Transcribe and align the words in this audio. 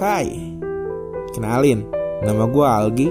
Hai, 0.00 0.32
kenalin, 1.36 1.84
nama 2.24 2.48
gue 2.48 2.64
Algi. 2.64 3.08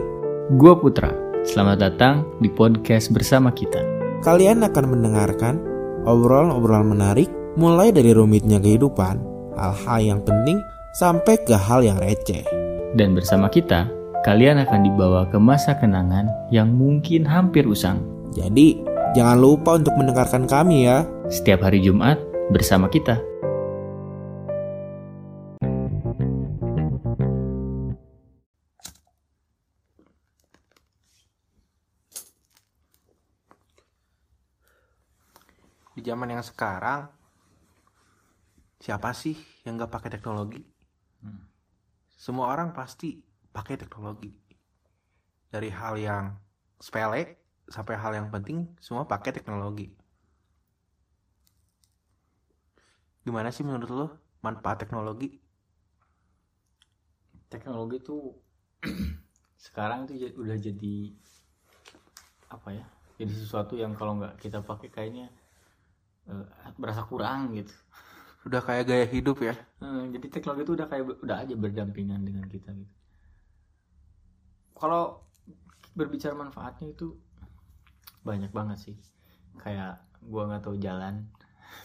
Gue 0.57 0.73
Putra. 0.73 1.13
Selamat 1.45 1.85
datang 1.85 2.25
di 2.41 2.49
podcast 2.49 3.13
bersama 3.13 3.53
kita. 3.53 3.77
Kalian 4.25 4.65
akan 4.65 4.97
mendengarkan 4.97 5.61
obrolan-obrolan 6.09 6.89
menarik 6.89 7.29
mulai 7.61 7.93
dari 7.93 8.09
rumitnya 8.09 8.57
kehidupan, 8.57 9.21
hal-hal 9.53 9.99
yang 10.01 10.21
penting, 10.25 10.57
sampai 10.97 11.37
ke 11.37 11.53
hal 11.53 11.85
yang 11.85 12.01
receh. 12.01 12.41
Dan 12.97 13.13
bersama 13.13 13.53
kita, 13.53 13.85
kalian 14.25 14.57
akan 14.65 14.81
dibawa 14.81 15.29
ke 15.29 15.37
masa 15.37 15.77
kenangan 15.77 16.25
yang 16.49 16.73
mungkin 16.73 17.21
hampir 17.21 17.69
usang. 17.69 18.01
Jadi, 18.33 18.81
jangan 19.13 19.37
lupa 19.37 19.77
untuk 19.77 19.93
mendengarkan 19.93 20.49
kami 20.49 20.89
ya. 20.89 21.05
Setiap 21.29 21.69
hari 21.69 21.85
Jumat 21.85 22.17
bersama 22.49 22.89
kita. 22.89 23.28
Zaman 36.09 36.33
yang 36.33 36.41
sekarang, 36.41 37.05
siapa 38.81 39.13
sih 39.13 39.37
yang 39.61 39.77
gak 39.77 39.93
pakai 39.93 40.09
teknologi? 40.17 40.65
Semua 42.17 42.49
orang 42.51 42.73
pasti 42.73 43.21
pakai 43.53 43.77
teknologi. 43.77 44.33
Dari 45.53 45.69
hal 45.69 45.95
yang 46.01 46.35
sepele 46.81 47.37
sampai 47.69 47.95
hal 47.95 48.11
yang 48.17 48.27
penting, 48.33 48.65
semua 48.81 49.05
pakai 49.05 49.31
teknologi. 49.31 49.93
Gimana 53.23 53.53
sih 53.53 53.61
menurut 53.61 53.89
lo 53.93 54.07
manfaat 54.41 54.81
teknologi? 54.81 55.37
Teknologi 57.47 57.97
tuh 58.01 58.33
sekarang 59.69 60.09
tuh 60.09 60.17
udah 60.17 60.57
jadi 60.57 60.95
apa 62.49 62.69
ya? 62.73 62.85
Jadi 63.21 63.33
sesuatu 63.35 63.77
yang 63.77 63.93
kalau 63.93 64.17
nggak 64.17 64.41
kita 64.41 64.65
pakai 64.65 64.89
kayaknya 64.89 65.29
berasa 66.77 67.03
kurang 67.05 67.53
gitu. 67.57 67.73
Udah 68.47 68.63
kayak 68.63 68.87
gaya 68.87 69.05
hidup 69.09 69.43
ya? 69.43 69.55
Eh, 69.83 70.03
jadi 70.15 70.27
teknologi 70.31 70.63
itu 70.63 70.73
udah 70.79 70.87
kayak 70.87 71.03
udah 71.25 71.37
aja 71.43 71.55
berdampingan 71.59 72.23
dengan 72.23 72.45
kita 72.47 72.71
gitu. 72.71 72.93
Kalau 74.79 75.27
berbicara 75.91 76.31
manfaatnya 76.37 76.95
itu 76.95 77.19
banyak 78.23 78.51
banget 78.55 78.77
sih. 78.79 78.95
Kayak 79.59 79.99
gua 80.23 80.47
nggak 80.47 80.63
tahu 80.63 80.75
jalan, 80.79 81.27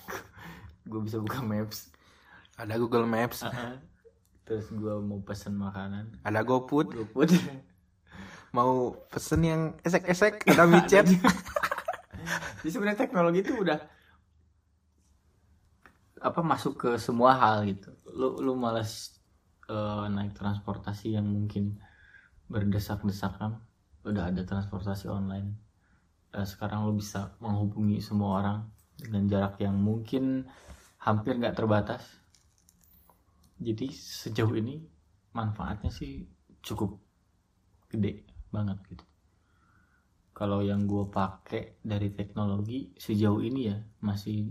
gue 0.91 1.00
bisa 1.03 1.19
buka 1.19 1.42
maps. 1.42 1.91
Ada 2.55 2.78
Google 2.78 3.11
Maps, 3.11 3.42
Terus 4.47 4.70
gua 4.70 5.03
mau 5.03 5.19
pesen 5.27 5.59
makanan, 5.59 6.22
ada 6.22 6.47
GoFood, 6.47 7.11
put. 7.11 7.34
mau 8.56 8.95
pesen 9.11 9.42
yang 9.42 9.62
esek-esek, 9.83 10.47
ada 10.47 10.62
micet. 10.70 11.03
Jadi 12.62 12.70
sebenarnya 12.70 13.00
teknologi 13.03 13.42
itu 13.42 13.59
udah 13.59 13.77
apa 16.20 16.41
masuk 16.43 16.75
ke 16.79 16.91
semua 17.01 17.34
hal 17.39 17.67
gitu. 17.67 17.91
Lu 18.11 18.39
lu 18.39 18.55
malas 18.55 19.19
eh, 19.70 20.07
naik 20.11 20.37
transportasi 20.37 21.17
yang 21.17 21.27
mungkin 21.27 21.79
berdesak-desakan, 22.51 23.59
udah 24.05 24.31
ada 24.31 24.43
transportasi 24.45 25.11
online. 25.11 25.56
Eh, 26.34 26.47
sekarang 26.47 26.87
lu 26.87 26.98
bisa 26.98 27.34
menghubungi 27.41 27.98
semua 27.98 28.43
orang 28.43 28.59
dengan 28.95 29.25
jarak 29.27 29.59
yang 29.62 29.75
mungkin 29.75 30.47
hampir 31.03 31.39
nggak 31.41 31.56
terbatas. 31.56 32.03
Jadi 33.59 33.91
sejauh 33.95 34.55
ini 34.59 34.83
manfaatnya 35.34 35.91
sih 35.91 36.27
cukup 36.62 36.99
gede 37.91 38.27
banget 38.51 38.78
gitu 38.91 39.05
kalau 40.34 40.67
yang 40.67 40.91
gue 40.91 41.06
pakai 41.06 41.78
dari 41.78 42.11
teknologi 42.11 42.91
sejauh 42.99 43.38
ini 43.38 43.71
ya 43.71 43.78
masih 44.03 44.50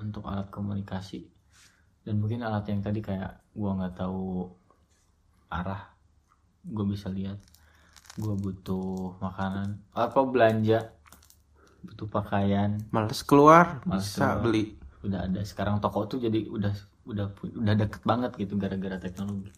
untuk 0.00 0.24
alat 0.26 0.48
komunikasi 0.48 1.28
dan 2.02 2.16
mungkin 2.18 2.40
alat 2.42 2.64
yang 2.72 2.80
tadi 2.80 3.04
kayak 3.04 3.38
gue 3.52 3.70
nggak 3.70 4.00
tahu 4.00 4.48
arah 5.52 5.92
gue 6.64 6.84
bisa 6.88 7.12
lihat 7.12 7.38
gue 8.16 8.34
butuh 8.34 9.20
makanan 9.20 9.78
atau 9.94 10.26
belanja 10.26 10.90
butuh 11.80 12.08
pakaian 12.12 12.76
Males 12.92 13.24
keluar, 13.24 13.80
Males 13.88 14.04
bisa 14.04 14.36
keluar. 14.36 14.42
beli. 14.44 14.64
udah 15.00 15.20
ada 15.24 15.40
sekarang 15.40 15.80
toko 15.80 16.04
tuh 16.04 16.20
jadi 16.20 16.44
udah 16.52 16.74
udah 17.08 17.26
udah 17.56 17.74
deket 17.76 18.02
banget 18.04 18.36
gitu 18.36 18.60
gara-gara 18.60 19.00
teknologi 19.00 19.48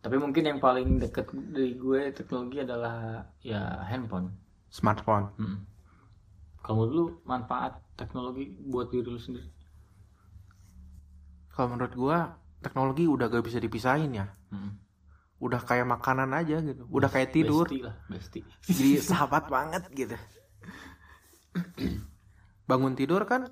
tapi 0.00 0.16
mungkin 0.16 0.48
yang 0.48 0.58
paling 0.62 0.96
deket 0.96 1.28
dari 1.52 1.76
gue 1.76 2.16
teknologi 2.16 2.64
adalah 2.64 3.28
ya 3.44 3.84
handphone 3.84 4.32
Smartphone. 4.68 5.32
Mm. 5.40 5.58
Kalau 6.60 6.84
menurut 6.84 6.92
lu 6.92 7.04
manfaat 7.24 7.80
teknologi 7.98 8.54
buat 8.54 8.94
diri 8.94 9.10
lu 9.10 9.18
sendiri? 9.18 9.50
Kalau 11.50 11.74
menurut 11.74 11.94
gua, 11.98 12.38
teknologi 12.62 13.10
udah 13.10 13.26
gak 13.26 13.42
bisa 13.42 13.58
dipisahin 13.58 14.14
ya. 14.14 14.30
Mm. 14.54 14.78
Udah 15.42 15.58
kayak 15.58 15.90
makanan 15.90 16.30
aja 16.30 16.62
gitu. 16.62 16.86
Udah 16.86 17.10
kayak 17.10 17.34
tidur. 17.34 17.66
Besti 17.66 17.82
lah, 17.82 17.96
besti. 18.06 18.40
Jadi 18.70 18.90
sahabat 19.02 19.50
banget 19.50 19.82
gitu. 19.90 20.14
Bangun 22.70 22.94
tidur 22.94 23.26
kan 23.26 23.50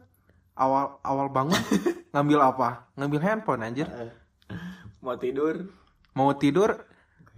awal 0.54 1.02
awal 1.02 1.26
bangun 1.34 1.58
ngambil 2.14 2.38
apa? 2.46 2.68
Ngambil 2.94 3.20
handphone 3.22 3.62
anjir. 3.66 3.90
Mau 5.02 5.18
tidur? 5.18 5.66
Mau 6.16 6.30
tidur, 6.38 6.70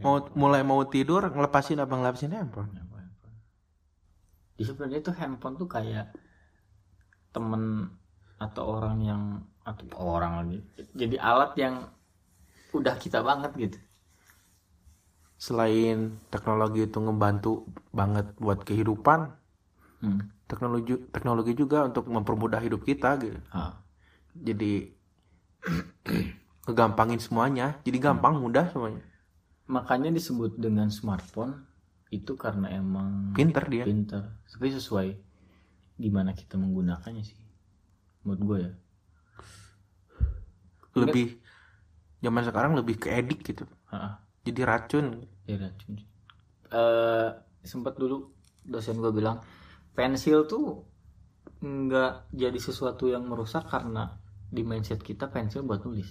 mau 0.04 0.22
mulai 0.36 0.62
mau 0.62 0.84
tidur 0.86 1.28
ngelepasin 1.32 1.80
apa 1.80 1.92
ngelepasin 1.92 2.32
handphone. 2.36 2.72
Jadi 4.56 4.64
sebenarnya 4.64 5.00
tuh 5.04 5.14
handphone 5.16 5.54
tuh 5.56 5.68
kayak 5.70 6.12
temen 7.34 7.92
atau 8.38 8.78
orang 8.78 8.98
yang 9.02 9.22
atau 9.66 9.84
orang 9.98 10.32
lagi. 10.40 10.58
Jadi 10.96 11.16
alat 11.20 11.52
yang 11.60 11.74
udah 12.72 12.94
kita 12.96 13.20
banget 13.20 13.52
gitu. 13.58 13.78
Selain 15.38 16.18
teknologi 16.34 16.82
itu 16.88 16.98
ngebantu 16.98 17.66
banget 17.94 18.26
buat 18.42 18.62
kehidupan, 18.66 19.30
Hmm. 19.98 20.30
teknologi 20.46 20.94
teknologi 21.10 21.52
juga 21.58 21.82
untuk 21.82 22.06
mempermudah 22.06 22.62
hidup 22.62 22.86
kita 22.86 23.18
gitu. 23.18 23.38
Ah. 23.50 23.74
Jadi 24.38 24.94
ngegampangin 26.68 27.18
semuanya, 27.18 27.80
jadi 27.82 27.98
gampang 27.98 28.38
mudah 28.38 28.70
semuanya. 28.70 29.02
Makanya 29.68 30.14
disebut 30.14 30.56
dengan 30.56 30.88
smartphone 30.88 31.66
itu 32.08 32.38
karena 32.40 32.72
emang 32.72 33.36
Pinter 33.36 33.68
dia. 33.68 33.84
pinter 33.84 34.32
tapi 34.48 34.72
sesuai 34.72 35.08
gimana 35.98 36.30
kita 36.32 36.54
menggunakannya 36.54 37.26
sih 37.26 37.38
menurut 38.22 38.42
gue 38.42 38.58
ya 38.62 38.72
Lebih 40.98 41.38
zaman 42.18 42.42
sekarang 42.42 42.74
lebih 42.74 42.98
ke 42.98 43.14
edik 43.14 43.46
gitu. 43.46 43.62
Ha-ha. 43.94 44.18
Jadi 44.42 44.60
racun. 44.66 45.22
ya 45.46 45.54
racun. 45.54 45.94
Eh, 46.74 47.28
sempat 47.62 47.94
dulu 47.94 48.34
dosen 48.66 48.98
gue 48.98 49.14
bilang 49.14 49.38
pensil 49.94 50.50
tuh 50.50 50.82
nggak 51.62 52.34
jadi 52.34 52.58
sesuatu 52.58 53.06
yang 53.06 53.30
merusak 53.30 53.66
karena 53.70 54.18
di 54.50 54.66
mindset 54.66 55.02
kita 55.02 55.30
pensil 55.30 55.62
buat 55.62 55.82
nulis 55.86 56.06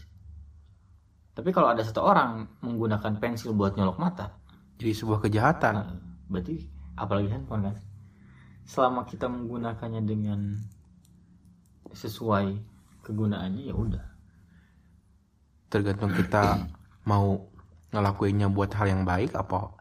tapi 1.38 1.54
kalau 1.54 1.70
ada 1.70 1.86
satu 1.86 2.02
orang 2.02 2.50
menggunakan 2.66 3.22
pensil 3.22 3.54
buat 3.54 3.78
nyolok 3.78 4.02
mata 4.02 4.34
Jadi 4.78 4.94
sebuah 4.94 5.26
kejahatan. 5.26 5.74
Nah, 5.74 5.90
berarti 6.30 6.66
apalagi 6.98 7.30
handphone 7.30 7.70
kan 7.70 7.76
selama 8.68 9.02
kita 9.10 9.26
menggunakannya 9.36 10.02
dengan 10.12 10.40
sesuai 12.02 12.48
kegunaannya 13.06 13.64
ya 13.72 13.76
udah 13.76 14.04
Tergantung 15.68 16.12
kita 16.16 16.44
mau 17.12 17.28
ngelakuinnya 17.92 18.48
buat 18.52 18.72
hal 18.78 18.88
yang 18.94 19.04
baik 19.08 19.32
apa 19.36 19.76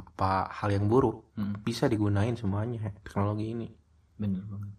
apa 0.00 0.30
hal 0.58 0.70
yang 0.70 0.86
buruk. 0.86 1.16
Hmm, 1.34 1.54
Bisa 1.66 1.84
digunain 1.90 2.34
semuanya 2.38 2.90
teknologi 3.02 3.46
ini. 3.54 3.68
bener 4.18 4.42
banget 4.50 4.72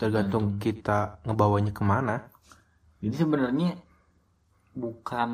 Tergantung 0.00 0.44
kita 0.64 1.20
ngebawanya 1.24 1.72
ke 1.78 1.82
mana. 1.84 2.16
jadi 3.00 3.16
sebenarnya 3.22 3.70
bukan 4.76 5.30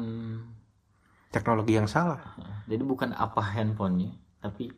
Teknologi 1.33 1.73
yang 1.75 1.89
salah. 1.89 2.21
jadi 2.69 2.83
bukan 2.87 3.11
apa 3.17 3.41
handphonenya 3.43 4.13
tapi 4.43 4.71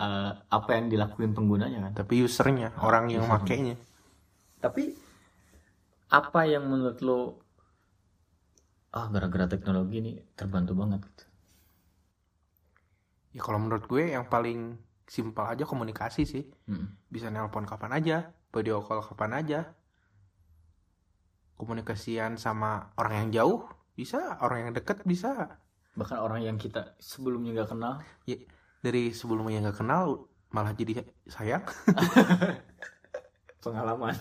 eh, 0.00 0.32
apa 0.48 0.70
yang 0.74 0.88
dilakuin 0.88 1.36
penggunanya 1.36 1.78
kan 1.84 1.92
Tapi 2.00 2.24
usernya, 2.24 2.72
orang 2.80 3.12
yang 3.12 3.24
usernya. 3.24 3.36
makainya. 3.36 3.76
tapi 4.58 4.96
apa 6.10 6.40
yang 6.44 6.64
menurut 6.66 6.98
lo 7.00 7.20
ah 8.90 9.06
gara-gara 9.06 9.46
teknologi 9.46 9.96
ini 10.00 10.12
terbantu 10.34 10.72
banget 10.74 11.00
gitu 11.06 11.24
Ya 13.30 13.46
kalau 13.46 13.62
menurut 13.62 13.86
gue 13.86 14.10
yang 14.10 14.26
paling 14.26 14.74
simpel 15.06 15.46
aja 15.46 15.62
komunikasi 15.62 16.26
sih. 16.26 16.50
Hmm. 16.66 16.98
Bisa 17.06 17.30
nelpon 17.30 17.62
kapan 17.62 17.94
aja, 17.94 18.16
video 18.50 18.82
call 18.82 19.06
kapan 19.06 19.38
aja. 19.38 19.60
Komunikasian 21.54 22.34
sama 22.34 22.90
orang 22.98 23.14
yang 23.22 23.30
jauh 23.30 23.60
bisa, 23.94 24.34
orang 24.42 24.66
yang 24.66 24.72
deket 24.74 25.06
bisa. 25.06 25.60
bahkan 25.94 26.18
orang 26.18 26.42
yang 26.42 26.58
kita 26.58 26.98
sebelumnya 26.98 27.54
nggak 27.54 27.70
kenal 27.70 28.02
ya, 28.26 28.38
dari 28.80 29.12
sebelumnya 29.12 29.60
nggak 29.62 29.78
kenal 29.78 30.24
malah 30.50 30.72
jadi 30.72 31.04
sayang. 31.26 31.62
Pengalaman. 33.60 34.16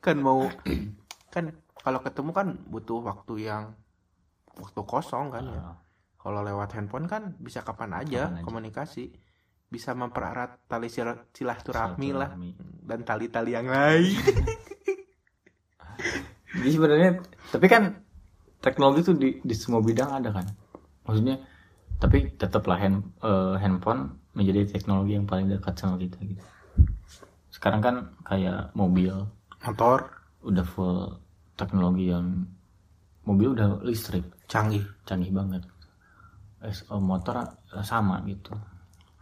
Kan 0.00 0.16
mau 0.18 0.48
kan 1.28 1.52
kalau 1.76 2.00
ketemu 2.00 2.30
kan 2.32 2.48
butuh 2.66 3.04
waktu 3.04 3.46
yang 3.46 3.76
waktu 4.56 4.80
kosong 4.82 5.28
kan 5.28 5.44
ya. 5.44 5.60
Ah, 5.60 5.76
kalau 6.16 6.40
lewat 6.40 6.72
handphone 6.72 7.04
kan 7.04 7.36
bisa 7.36 7.60
kapan 7.60 7.92
aja 7.94 8.26
Kapan 8.26 8.36
aja. 8.40 8.44
komunikasi. 8.44 9.04
Bisa 9.66 9.92
mempererat 9.92 10.62
tali 10.70 10.86
sil- 10.88 11.26
silaturahmi 11.34 12.10
lah. 12.14 12.32
Dan 12.80 13.02
tali-tali 13.02 13.52
yang 13.52 13.66
lain. 13.66 14.14
Jadi 16.56 16.70
sebenarnya 16.70 17.10
tapi 17.50 17.66
kan 17.68 17.92
teknologi 18.62 19.04
itu 19.04 19.12
di, 19.12 19.28
di 19.42 19.54
semua 19.54 19.82
bidang 19.82 20.22
ada 20.22 20.30
kan? 20.32 20.46
Maksudnya 21.04 21.36
tapi 21.96 22.28
tetaplah 22.36 22.76
hand, 22.76 23.08
eh, 23.24 23.56
handphone 23.56 24.20
menjadi 24.36 24.68
teknologi 24.68 25.16
yang 25.16 25.24
paling 25.24 25.48
dekat 25.48 25.74
sama 25.80 25.96
kita 25.96 26.20
gitu. 26.20 26.44
Sekarang 27.48 27.80
kan 27.80 27.96
kayak 28.28 28.76
mobil. 28.76 29.24
Motor. 29.64 30.12
Udah 30.44 30.62
full 30.62 31.16
teknologi 31.56 32.12
yang 32.12 32.44
mobil 33.24 33.56
udah 33.56 33.80
listrik. 33.80 34.28
Canggih. 34.44 34.84
Canggih 35.08 35.32
banget. 35.32 35.64
Eh, 36.60 36.68
eh, 36.68 37.00
motor 37.00 37.48
eh, 37.72 37.80
sama 37.80 38.20
gitu. 38.28 38.52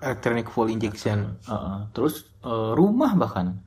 Electronic 0.02 0.50
full 0.50 0.66
injection. 0.74 1.38
Eh, 1.46 1.54
eh, 1.54 1.80
terus 1.94 2.26
eh, 2.42 2.70
rumah 2.74 3.14
bahkan. 3.14 3.62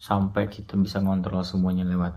Sampai 0.00 0.48
kita 0.48 0.80
bisa 0.80 1.02
ngontrol 1.02 1.44
semuanya 1.44 1.84
lewat 1.84 2.16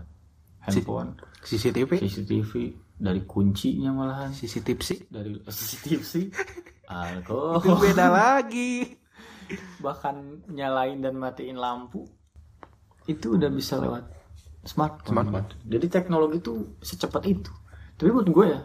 handphone. 0.64 1.20
CCTV 1.44 2.00
CCTV 2.00 2.72
dari 2.94 3.22
kuncinya 3.26 3.90
malahan. 3.90 4.30
CCTV 4.30 4.78
sih 4.80 4.98
dari 5.10 5.36
CCTV 5.46 6.00
sih 6.02 6.24
itu 6.30 7.34
alkohol. 7.34 7.80
Beda 7.80 8.06
lagi. 8.20 8.94
Bahkan 9.80 10.48
nyalain 10.52 11.00
dan 11.00 11.16
matiin 11.16 11.58
lampu. 11.58 12.06
Itu 13.04 13.36
udah 13.36 13.52
bisa 13.52 13.76
lewat 13.76 14.08
smartphone, 14.64 15.12
Smartphone. 15.12 15.46
jadi 15.68 15.86
teknologi 15.92 16.40
itu 16.40 16.72
secepat 16.80 17.22
itu. 17.28 17.52
Tapi 17.94 18.08
buat 18.08 18.24
gue 18.24 18.46
ya 18.48 18.60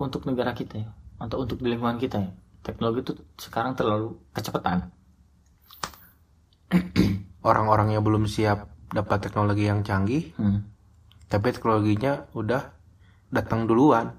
untuk 0.00 0.24
negara 0.24 0.56
kita 0.56 0.80
ya 0.80 0.88
atau 1.20 1.44
untuk 1.44 1.60
di 1.60 1.68
lingkungan 1.70 2.00
kita 2.00 2.18
ya 2.18 2.32
teknologi 2.64 3.04
itu 3.04 3.12
sekarang 3.36 3.76
terlalu 3.76 4.16
kecepatan. 4.32 4.88
Orang-orangnya 7.44 8.00
belum 8.00 8.24
siap 8.24 8.70
dapat 8.88 9.28
teknologi 9.28 9.66
yang 9.66 9.82
canggih 9.82 10.32
Hmm. 10.36 10.68
tapi 11.26 11.48
teknologinya 11.52 12.28
udah 12.32 12.72
datang 13.32 13.64
duluan. 13.64 14.12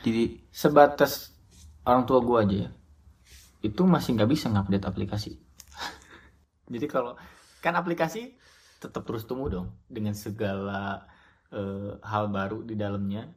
Jadi 0.00 0.40
sebatas 0.48 1.36
orang 1.84 2.02
tua 2.02 2.18
gue 2.18 2.38
aja 2.40 2.56
ya 2.64 2.70
itu 3.60 3.84
masih 3.84 4.16
nggak 4.16 4.30
bisa 4.32 4.48
ngupdate 4.48 4.88
aplikasi. 4.88 5.36
Jadi 6.72 6.86
kalau 6.88 7.12
kan 7.60 7.76
aplikasi 7.76 8.40
tetap 8.80 9.04
terus 9.04 9.28
tumbuh 9.28 9.52
dong 9.52 9.68
dengan 9.84 10.16
segala 10.16 11.04
eh, 11.52 11.92
hal 12.00 12.32
baru 12.32 12.64
di 12.64 12.72
dalamnya 12.72 13.28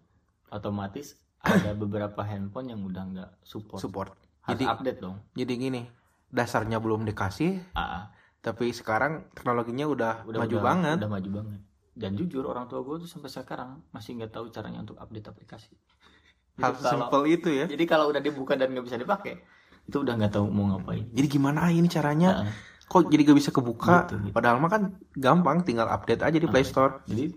otomatis 0.47 1.19
ada 1.43 1.75
beberapa 1.83 2.23
handphone 2.23 2.71
yang 2.71 2.79
udah 2.81 3.03
nggak 3.03 3.31
support. 3.43 3.83
Support. 3.83 4.11
Harus 4.43 4.51
jadi 4.55 4.63
update 4.71 4.99
dong. 4.99 5.15
jadi 5.35 5.53
gini 5.55 5.81
dasarnya 6.27 6.79
belum 6.79 7.03
dikasih 7.03 7.63
Ah, 7.75 8.11
tapi 8.39 8.71
sekarang 8.71 9.27
teknologinya 9.31 9.87
udah, 9.87 10.13
udah 10.23 10.39
maju 10.39 10.55
udah- 10.55 10.63
banget. 10.63 10.97
udah 10.99 11.11
maju 11.11 11.29
banget 11.43 11.59
dan 11.93 12.17
jujur 12.17 12.41
orang 12.49 12.65
tua 12.65 12.81
gue 12.81 13.05
tuh 13.05 13.09
sampai 13.09 13.29
sekarang 13.29 13.81
masih 13.93 14.17
nggak 14.17 14.33
tahu 14.33 14.49
caranya 14.49 14.81
untuk 14.81 14.97
update 14.97 15.29
aplikasi. 15.29 15.73
Hal 16.61 16.73
kalau- 16.77 17.09
simpel 17.09 17.21
itu 17.29 17.49
ya. 17.49 17.65
Jadi 17.69 17.85
kalau 17.85 18.09
udah 18.09 18.21
dibuka 18.21 18.53
dan 18.57 18.73
nggak 18.73 18.85
bisa 18.85 18.97
dipakai 18.97 19.41
itu 19.83 19.97
udah 19.99 20.15
nggak 20.15 20.31
taau 20.31 20.47
mau 20.47 20.71
ngapain. 20.71 21.11
Jadi 21.11 21.27
gimana 21.27 21.67
ini 21.71 21.87
caranya? 21.91 22.47
Ah. 22.47 22.53
kok 22.83 23.09
jadi 23.09 23.25
gak 23.25 23.39
bisa 23.39 23.49
kebuka? 23.49 24.05
Gitu, 24.05 24.29
gitu. 24.29 24.35
padahal 24.37 24.61
mah 24.61 24.69
kan 24.69 24.83
gampang 25.17 25.65
tinggal 25.65 25.89
update 25.89 26.21
aja 26.21 26.37
di 26.37 26.45
Play 26.45 26.61
Store. 26.61 27.01
Jadi 27.09 27.31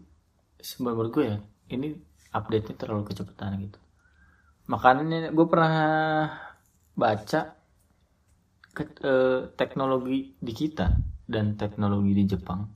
sebenarnya 0.60 0.94
menurut 1.00 1.10
gue 1.16 1.24
ya 1.24 1.36
ini 1.72 1.88
update 2.34 2.64
nya 2.68 2.74
terlalu 2.76 3.02
kecepatan 3.08 3.64
gitu. 3.64 3.78
Makanya 4.68 5.32
gue 5.32 5.46
pernah 5.48 5.72
baca 6.92 7.56
ke- 8.76 9.00
eh, 9.00 9.40
teknologi 9.56 10.36
di 10.36 10.52
kita 10.52 10.92
dan 11.24 11.56
teknologi 11.56 12.12
di 12.12 12.24
Jepang 12.28 12.75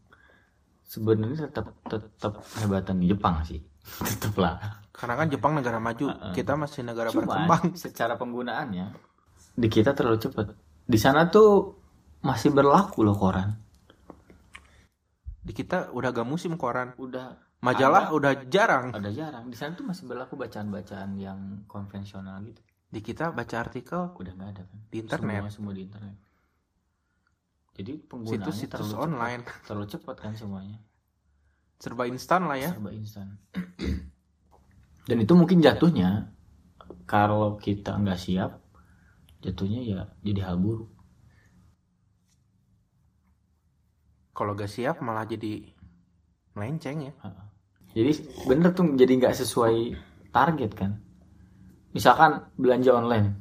sebenarnya 0.90 1.46
tetap 1.46 1.70
tetap 1.86 2.42
hebatan 2.58 2.98
di 2.98 3.06
Jepang 3.14 3.46
sih. 3.46 3.62
Tetap 4.10 4.34
lah 4.36 4.80
karena 5.00 5.16
kan 5.16 5.26
Jepang 5.32 5.56
negara 5.56 5.80
maju 5.80 6.12
kita 6.36 6.60
masih 6.60 6.84
negara 6.84 7.08
berkembang. 7.08 7.72
cuman 7.72 7.78
secara 7.88 8.20
penggunaannya 8.20 8.86
di 9.56 9.68
kita 9.72 9.96
terlalu 9.96 10.20
cepat. 10.20 10.52
Di 10.84 10.98
sana 11.00 11.32
tuh 11.32 11.80
masih 12.20 12.52
berlaku 12.52 13.00
loh 13.00 13.16
koran. 13.16 13.56
Di 15.40 15.56
kita 15.56 15.88
udah 15.96 16.12
gak 16.12 16.28
musim 16.28 16.60
koran. 16.60 16.92
Udah 17.00 17.32
majalah 17.64 18.12
udah 18.12 18.44
jarang. 18.52 18.92
Ada 18.92 19.08
jarang. 19.08 19.48
Di 19.48 19.56
sana 19.56 19.72
tuh 19.72 19.88
masih 19.88 20.04
berlaku 20.04 20.36
bacaan-bacaan 20.36 21.16
yang 21.16 21.64
konvensional 21.64 22.44
gitu. 22.44 22.60
Di 22.90 23.00
kita 23.00 23.32
baca 23.32 23.56
artikel 23.56 24.12
udah 24.12 24.32
nggak 24.36 24.50
ada 24.52 24.62
kan? 24.68 24.78
Di 24.90 24.96
internet. 25.00 25.40
semua, 25.48 25.52
semua 25.54 25.72
di 25.72 25.82
internet 25.88 26.29
jadi 27.80 27.96
penggunaannya 27.96 28.44
situs-situs 28.44 28.76
terlalu 28.76 28.92
cepat. 28.92 29.06
online. 29.08 29.42
Terlalu 29.66 29.86
cepat 29.88 30.16
kan 30.20 30.32
semuanya. 30.36 30.78
Serba 31.80 32.04
instan 32.04 32.44
lah 32.44 32.60
ya. 32.60 32.70
Serba 32.76 32.92
instan. 32.92 33.40
Dan 35.08 35.16
itu 35.24 35.32
mungkin 35.32 35.64
jatuhnya 35.64 36.28
kalau 37.08 37.56
kita 37.56 37.96
nggak 37.96 38.20
siap 38.20 38.60
jatuhnya 39.40 39.80
ya 39.80 40.00
jadi 40.20 40.52
hal 40.52 40.60
buruk. 40.60 40.92
Kalau 44.36 44.56
gak 44.56 44.72
siap 44.72 45.04
malah 45.04 45.28
jadi 45.28 45.68
melenceng 46.56 47.12
ya. 47.12 47.12
Jadi 47.92 48.12
bener 48.48 48.72
tuh 48.72 48.88
jadi 48.96 49.12
nggak 49.20 49.36
sesuai 49.36 49.76
target 50.32 50.72
kan. 50.72 50.96
Misalkan 51.92 52.48
belanja 52.56 52.92
online. 52.96 53.36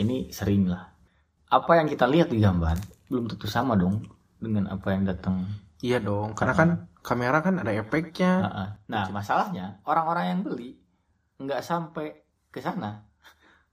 Ini 0.00 0.32
sering 0.32 0.72
lah. 0.72 0.88
Apa 1.52 1.80
yang 1.80 1.88
kita 1.90 2.08
lihat 2.08 2.32
di 2.32 2.40
gambar 2.40 2.93
belum 3.08 3.30
tentu 3.30 3.46
sama 3.46 3.76
dong 3.76 4.04
dengan 4.40 4.68
apa 4.68 4.92
yang 4.92 5.04
datang. 5.08 5.44
Iya 5.84 6.00
dong 6.00 6.32
karena 6.32 6.54
kan 6.56 6.68
kamera 7.04 7.44
kan 7.44 7.60
ada 7.60 7.72
efeknya. 7.72 8.32
Heeh. 8.40 8.68
nah 8.88 9.04
masalahnya 9.12 9.84
orang-orang 9.84 10.24
yang 10.32 10.40
beli 10.44 10.70
nggak 11.40 11.60
sampai 11.60 12.24
ke 12.48 12.64
sana. 12.64 13.04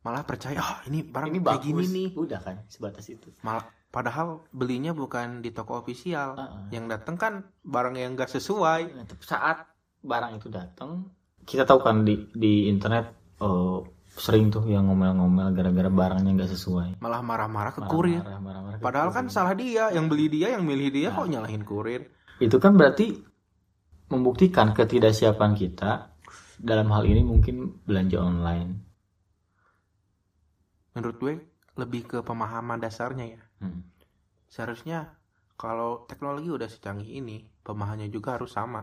Malah 0.01 0.25
percaya 0.25 0.57
oh 0.57 0.79
ini 0.89 1.05
barang 1.05 1.29
ini 1.29 1.39
kayak 1.39 1.61
bagus. 1.61 1.65
gini 1.67 1.85
nih. 1.87 2.07
Udah 2.17 2.39
kan 2.41 2.65
sebatas 2.67 3.05
itu. 3.07 3.29
Malah 3.45 3.63
padahal 3.93 4.43
belinya 4.51 4.91
bukan 4.91 5.45
di 5.45 5.53
toko 5.53 5.79
ofisial. 5.79 6.35
Heeh. 6.35 6.79
yang 6.79 6.89
datang 6.89 7.15
kan 7.15 7.33
barang 7.63 7.95
yang 7.95 8.17
gak 8.17 8.33
sesuai. 8.33 8.81
Nah, 8.97 9.05
saat 9.21 9.69
barang 10.01 10.41
itu 10.41 10.49
datang 10.49 11.07
kita 11.45 11.65
tahu 11.65 11.79
kan 11.81 12.05
di 12.05 12.29
di 12.33 12.69
internet 12.69 13.37
eh, 13.41 13.79
sering 14.11 14.51
tuh 14.51 14.67
yang 14.67 14.85
ngomel-ngomel 14.85 15.55
gara-gara 15.55 15.87
barangnya 15.89 16.31
nggak 16.35 16.51
sesuai 16.51 16.89
malah 16.99 17.23
marah-marah 17.23 17.71
ke 17.71 17.81
kurir 17.87 18.19
Marah-marah, 18.21 18.39
marah-marah 18.43 18.77
ke 18.77 18.83
padahal 18.83 19.09
kan 19.09 19.25
kurir. 19.25 19.33
salah 19.33 19.53
dia 19.55 19.83
yang 19.89 20.05
beli 20.07 20.27
dia 20.27 20.47
yang 20.51 20.63
milih 20.63 20.89
dia 20.91 21.09
Nah. 21.09 21.17
kok 21.17 21.27
nyalahin 21.31 21.63
kurir 21.63 22.01
itu 22.37 22.57
kan 22.57 22.75
berarti 22.75 23.07
membuktikan 24.11 24.75
ketidaksiapan 24.75 25.51
kita 25.55 26.11
dalam 26.59 26.91
hal 26.91 27.07
ini 27.07 27.23
mungkin 27.23 27.79
belanja 27.87 28.19
online 28.19 28.69
menurut 30.91 31.17
gue 31.17 31.33
lebih 31.79 32.01
ke 32.05 32.17
pemahaman 32.21 32.77
dasarnya 32.77 33.25
ya 33.31 33.41
Hmm. 33.61 33.85
seharusnya 34.47 35.13
kalau 35.55 36.03
teknologi 36.03 36.49
udah 36.49 36.65
secanggih 36.65 37.05
ini 37.15 37.45
pemahamannya 37.61 38.09
juga 38.09 38.35
harus 38.35 38.51
sama 38.51 38.81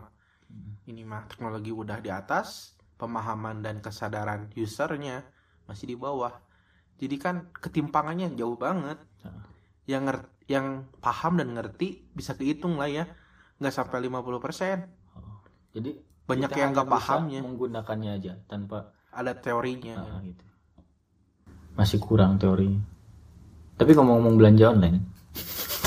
Hmm. 0.49 0.79
ini 0.87 1.05
mah 1.05 1.29
teknologi 1.29 1.69
udah 1.69 2.01
di 2.01 2.09
atas 2.09 2.73
pemahaman 2.99 3.63
dan 3.63 3.79
kesadaran 3.79 4.51
usernya 4.59 5.23
masih 5.65 5.89
di 5.89 5.95
bawah. 5.95 6.35
Jadi 6.99 7.15
kan 7.15 7.47
ketimpangannya 7.55 8.35
jauh 8.35 8.59
banget. 8.59 8.99
Heeh. 9.23 9.43
yang 9.89 10.05
nger- 10.05 10.29
yang 10.45 10.85
paham 11.01 11.41
dan 11.41 11.55
ngerti 11.57 12.05
bisa 12.13 12.37
kehitung 12.37 12.77
lah 12.77 12.91
ya. 12.91 13.09
Nggak 13.57 13.73
sampai 13.73 14.05
50% 14.05 14.85
jadi 15.69 15.91
banyak 16.29 16.51
yang 16.53 16.71
nggak 16.73 16.89
pahamnya. 16.89 17.41
menggunakannya 17.41 18.11
aja 18.21 18.33
tanpa 18.45 18.93
ada 19.09 19.33
teorinya. 19.33 19.97
Ah, 19.97 20.21
gitu. 20.21 20.45
masih 21.73 21.97
kurang 21.97 22.37
teorinya 22.37 22.81
tapi 23.79 23.95
ngomong-ngomong 23.95 24.35
belanja 24.35 24.75
online. 24.75 24.99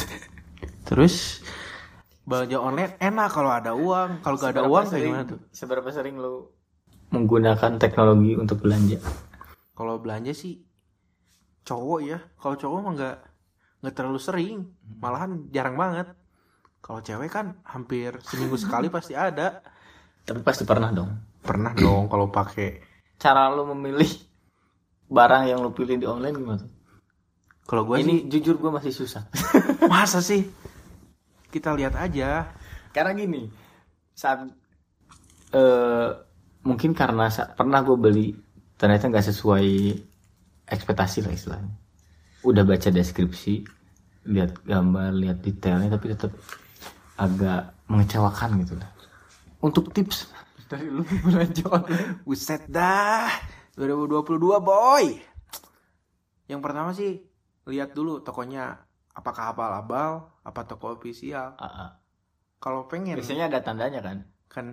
Terus 0.89 1.45
belanja 2.25 2.57
online 2.57 2.97
enak 2.97 3.29
kalau 3.29 3.53
ada 3.53 3.77
uang. 3.77 4.25
Kalau 4.25 4.37
gak 4.41 4.57
ada 4.57 4.65
seberapa 4.65 4.73
uang 4.73 4.85
kayak 4.89 5.05
gimana 5.05 5.25
tuh? 5.29 5.39
seberapa 5.53 5.89
sering 5.93 6.17
lu 6.17 6.49
menggunakan 7.13 7.77
teknologi 7.77 8.35
untuk 8.35 8.65
belanja? 8.65 8.99
Kalau 9.77 10.01
belanja 10.01 10.33
sih 10.33 10.59
cowok 11.63 12.01
ya. 12.03 12.19
Kalau 12.41 12.57
cowok 12.57 12.79
mah 12.81 12.93
nggak 12.97 13.17
nggak 13.85 13.95
terlalu 13.95 14.21
sering. 14.21 14.59
Malahan 14.99 15.53
jarang 15.53 15.77
banget. 15.77 16.09
Kalau 16.83 16.99
cewek 17.05 17.31
kan 17.31 17.61
hampir 17.69 18.19
seminggu 18.25 18.57
sekali 18.57 18.89
pasti 18.97 19.13
ada. 19.13 19.61
Tapi 20.25 20.41
pasti 20.41 20.65
pernah 20.65 20.91
dong. 20.91 21.13
Pernah 21.45 21.77
dong 21.77 22.09
kalau 22.09 22.33
pakai. 22.33 22.81
Cara 23.21 23.53
lu 23.55 23.69
memilih 23.71 24.11
barang 25.07 25.45
yang 25.47 25.63
lu 25.63 25.71
pilih 25.71 26.01
di 26.01 26.09
online 26.09 26.35
gimana? 26.35 26.67
Kalau 27.63 27.87
gue 27.87 27.97
ini 28.03 28.27
jujur 28.27 28.59
gue 28.59 28.73
masih 28.73 28.91
susah. 28.91 29.29
Masa 29.93 30.19
sih? 30.19 30.43
Kita 31.53 31.71
lihat 31.77 31.95
aja. 31.95 32.51
Karena 32.91 33.15
gini 33.15 33.47
saat 34.13 34.45
eh 35.53 36.32
mungkin 36.63 36.95
karena 36.95 37.29
pernah 37.55 37.83
gue 37.83 37.97
beli 37.99 38.29
ternyata 38.79 39.11
nggak 39.11 39.27
sesuai 39.31 39.69
ekspektasi 40.67 41.27
lah 41.27 41.33
istilahnya. 41.35 41.75
Udah 42.43 42.67
baca 42.67 42.89
deskripsi 42.91 43.63
lihat 44.23 44.63
gambar 44.63 45.11
lihat 45.19 45.43
detailnya 45.43 45.91
tapi 45.91 46.15
tetap 46.15 46.33
agak 47.19 47.75
mengecewakan 47.91 48.63
gitu 48.63 48.75
lah. 48.79 48.91
Untuk 49.63 49.91
tips. 49.95 50.31
Dari 50.67 50.89
lu 50.89 51.05
belanja 51.27 51.65
online 51.69 52.25
Buset 52.25 52.67
dah. 52.67 53.29
2022 53.77 54.39
boy. 54.63 55.05
Yang 56.49 56.61
pertama 56.61 56.91
sih 56.97 57.23
Lihat 57.67 57.95
dulu 57.95 58.19
tokonya. 58.27 58.75
Apakah 59.13 59.55
abal-abal 59.55 60.35
Apa 60.43 60.67
toko 60.67 60.99
official. 60.99 61.55
Ah, 61.61 61.67
ah. 61.67 61.91
Kalau 62.63 62.87
pengen 62.87 63.19
biasanya 63.19 63.51
ada 63.51 63.61
tandanya 63.63 64.01
kan? 64.03 64.19
Kan 64.47 64.67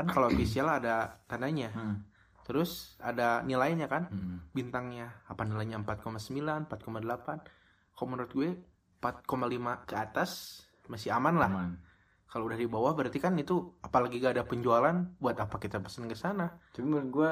kan? 0.00 0.08
Kalau 0.08 0.26
official 0.32 0.68
ada 0.72 1.20
tandanya. 1.28 1.68
Hmm. 1.76 2.02
Terus 2.48 2.96
ada 2.98 3.44
nilainya 3.44 3.86
kan? 3.86 4.10
Hmm. 4.10 4.42
Bintangnya 4.50 5.12
Apa 5.30 5.46
nilainya? 5.46 5.78
4,9 5.86 6.66
4,8 6.66 7.94
Kalau 7.94 8.08
menurut 8.10 8.32
gue 8.34 8.58
4,5 8.98 9.86
ke 9.86 9.94
atas 9.94 10.62
Masih 10.90 11.14
aman 11.14 11.38
lah. 11.38 11.46
Aman. 11.46 11.78
Kalau 12.26 12.50
udah 12.50 12.58
di 12.58 12.66
bawah 12.66 12.96
berarti 12.98 13.22
kan 13.22 13.38
itu 13.38 13.78
Apalagi 13.84 14.18
gak 14.18 14.34
ada 14.34 14.42
penjualan 14.42 14.96
Buat 15.22 15.36
apa 15.46 15.62
kita 15.62 15.78
pesen 15.78 16.10
ke 16.10 16.18
sana? 16.18 16.50
Tapi 16.74 16.82
menurut 16.82 17.10
gue 17.14 17.30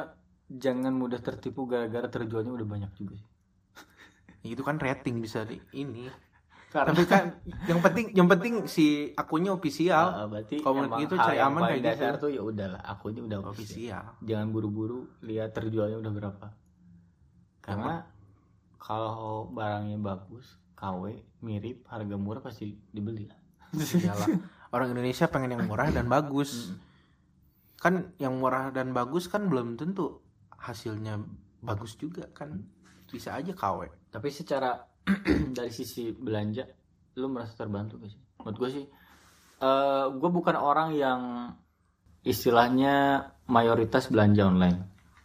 jangan 0.48 0.96
mudah 0.96 1.20
tertipu 1.20 1.68
gara-gara 1.68 2.08
terjualnya 2.08 2.56
udah 2.56 2.64
banyak 2.64 2.92
juga 2.96 3.20
sih. 3.20 3.28
Itu 4.48 4.64
kan 4.64 4.80
rating 4.80 5.20
bisa 5.20 5.44
di 5.44 5.60
ini 5.76 6.08
karena 6.68 6.92
tapi 6.92 7.04
kan 7.08 7.24
yang 7.64 7.80
penting 7.80 8.06
yang 8.12 8.28
penting 8.28 8.54
si 8.68 9.16
akunnya 9.16 9.56
official. 9.56 10.06
Ah, 10.12 10.26
berarti 10.28 10.60
Kalau 10.60 10.84
gitu 11.00 11.16
cari 11.16 11.40
aman 11.40 11.60
kayak 11.64 11.80
gitu. 11.80 11.88
dasar 11.88 12.12
tuh 12.20 12.28
ya 12.28 12.42
udahlah 12.44 12.80
akunnya 12.84 13.24
udah 13.24 13.38
official. 13.48 14.04
official. 14.04 14.04
Jangan 14.28 14.46
buru-buru 14.52 15.00
lihat 15.24 15.56
terjualnya 15.56 15.96
udah 15.96 16.12
berapa. 16.12 16.46
Karena 17.64 18.04
kalau 18.76 19.48
barangnya 19.48 19.96
bagus 19.96 20.60
KW 20.76 21.24
mirip 21.40 21.88
harga 21.88 22.16
murah 22.20 22.44
pasti 22.44 22.76
dibeli 22.92 23.28
iyalah. 23.72 24.28
Orang 24.68 24.92
Indonesia 24.92 25.24
pengen 25.32 25.56
yang 25.56 25.64
murah 25.64 25.88
dan 25.88 26.04
bagus. 26.12 26.76
Kan 27.80 28.12
yang 28.20 28.36
murah 28.36 28.68
dan 28.76 28.92
bagus 28.92 29.24
kan 29.32 29.48
belum 29.48 29.80
tentu 29.80 30.20
hasilnya 30.52 31.24
bagus 31.64 31.96
juga 31.96 32.28
kan. 32.36 32.60
Bisa 33.08 33.32
aja 33.40 33.56
KW 33.56 33.88
tapi 34.08 34.28
secara 34.32 34.88
dari 35.56 35.72
sisi 35.72 36.10
belanja 36.10 36.64
lu 37.16 37.26
merasa 37.28 37.54
terbantu 37.56 37.98
gak 37.98 38.10
sih? 38.10 38.20
Menurut 38.38 38.56
gue 38.56 38.70
sih 38.70 38.84
eh 39.58 40.06
gue 40.12 40.30
bukan 40.30 40.54
orang 40.54 40.94
yang 40.94 41.20
istilahnya 42.22 43.24
mayoritas 43.48 44.06
belanja 44.06 44.42
online. 44.46 44.78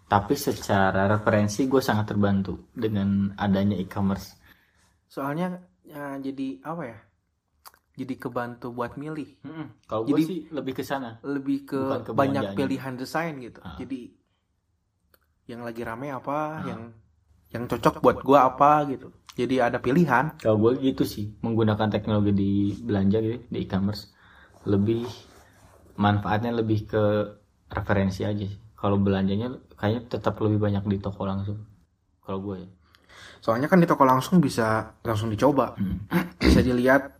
Tapi 0.07 0.33
secara 0.33 1.09
referensi 1.09 1.65
gue 1.65 1.81
sangat 1.81 2.13
terbantu 2.13 2.69
dengan 2.69 3.33
adanya 3.33 3.73
e-commerce. 3.75 4.37
Soalnya 5.09 5.57
ya, 5.81 6.17
jadi 6.17 6.61
apa 6.61 6.83
ya? 6.85 6.97
Jadi 7.93 8.13
kebantu 8.17 8.73
buat 8.73 8.97
milih. 8.97 9.37
Kalau 9.85 10.05
gue 10.05 10.21
sih 10.21 10.49
lebih 10.49 10.73
ke 10.77 10.83
sana. 10.85 11.21
lebih 11.21 11.65
ke 11.65 11.81
ke 12.05 12.11
banyak 12.13 12.53
pilihan 12.53 12.93
desain 12.97 13.37
gitu. 13.37 13.61
Ah. 13.61 13.77
jadi 13.77 14.09
yang 15.45 15.61
lagi 15.61 15.83
rame 15.83 16.07
apa 16.09 16.37
Ah. 16.57 16.65
yang 16.65 16.81
yang 17.53 17.63
cocok 17.69 18.01
buat 18.01 18.17
gua 18.25 18.49
apa 18.49 18.87
gitu 18.89 19.13
jadi 19.33 19.69
ada 19.69 19.77
pilihan 19.81 20.33
Kalau 20.37 20.57
gue 20.61 20.71
gitu 20.81 21.03
sih 21.03 21.33
menggunakan 21.41 21.89
teknologi 21.89 22.31
di 22.33 22.51
belanja 22.77 23.17
gitu 23.19 23.37
di 23.49 23.57
e-commerce 23.65 24.13
lebih 24.69 25.03
manfaatnya 25.97 26.51
lebih 26.53 26.89
ke 26.89 27.03
referensi 27.69 28.21
aja 28.25 28.45
sih. 28.45 28.59
Kalau 28.77 28.99
belanjanya 28.99 29.53
kayaknya 29.79 30.01
tetap 30.11 30.35
lebih 30.43 30.59
banyak 30.59 30.83
di 30.85 30.97
toko 30.99 31.23
langsung. 31.23 31.59
Kalau 32.23 32.39
gue 32.43 32.57
ya. 32.63 32.69
soalnya 33.43 33.67
kan 33.67 33.79
di 33.79 33.87
toko 33.87 34.03
langsung 34.07 34.39
bisa 34.39 34.95
langsung 35.03 35.29
dicoba 35.31 35.75
Hmm. 35.75 35.99
bisa 36.43 36.61
dilihat 36.63 37.11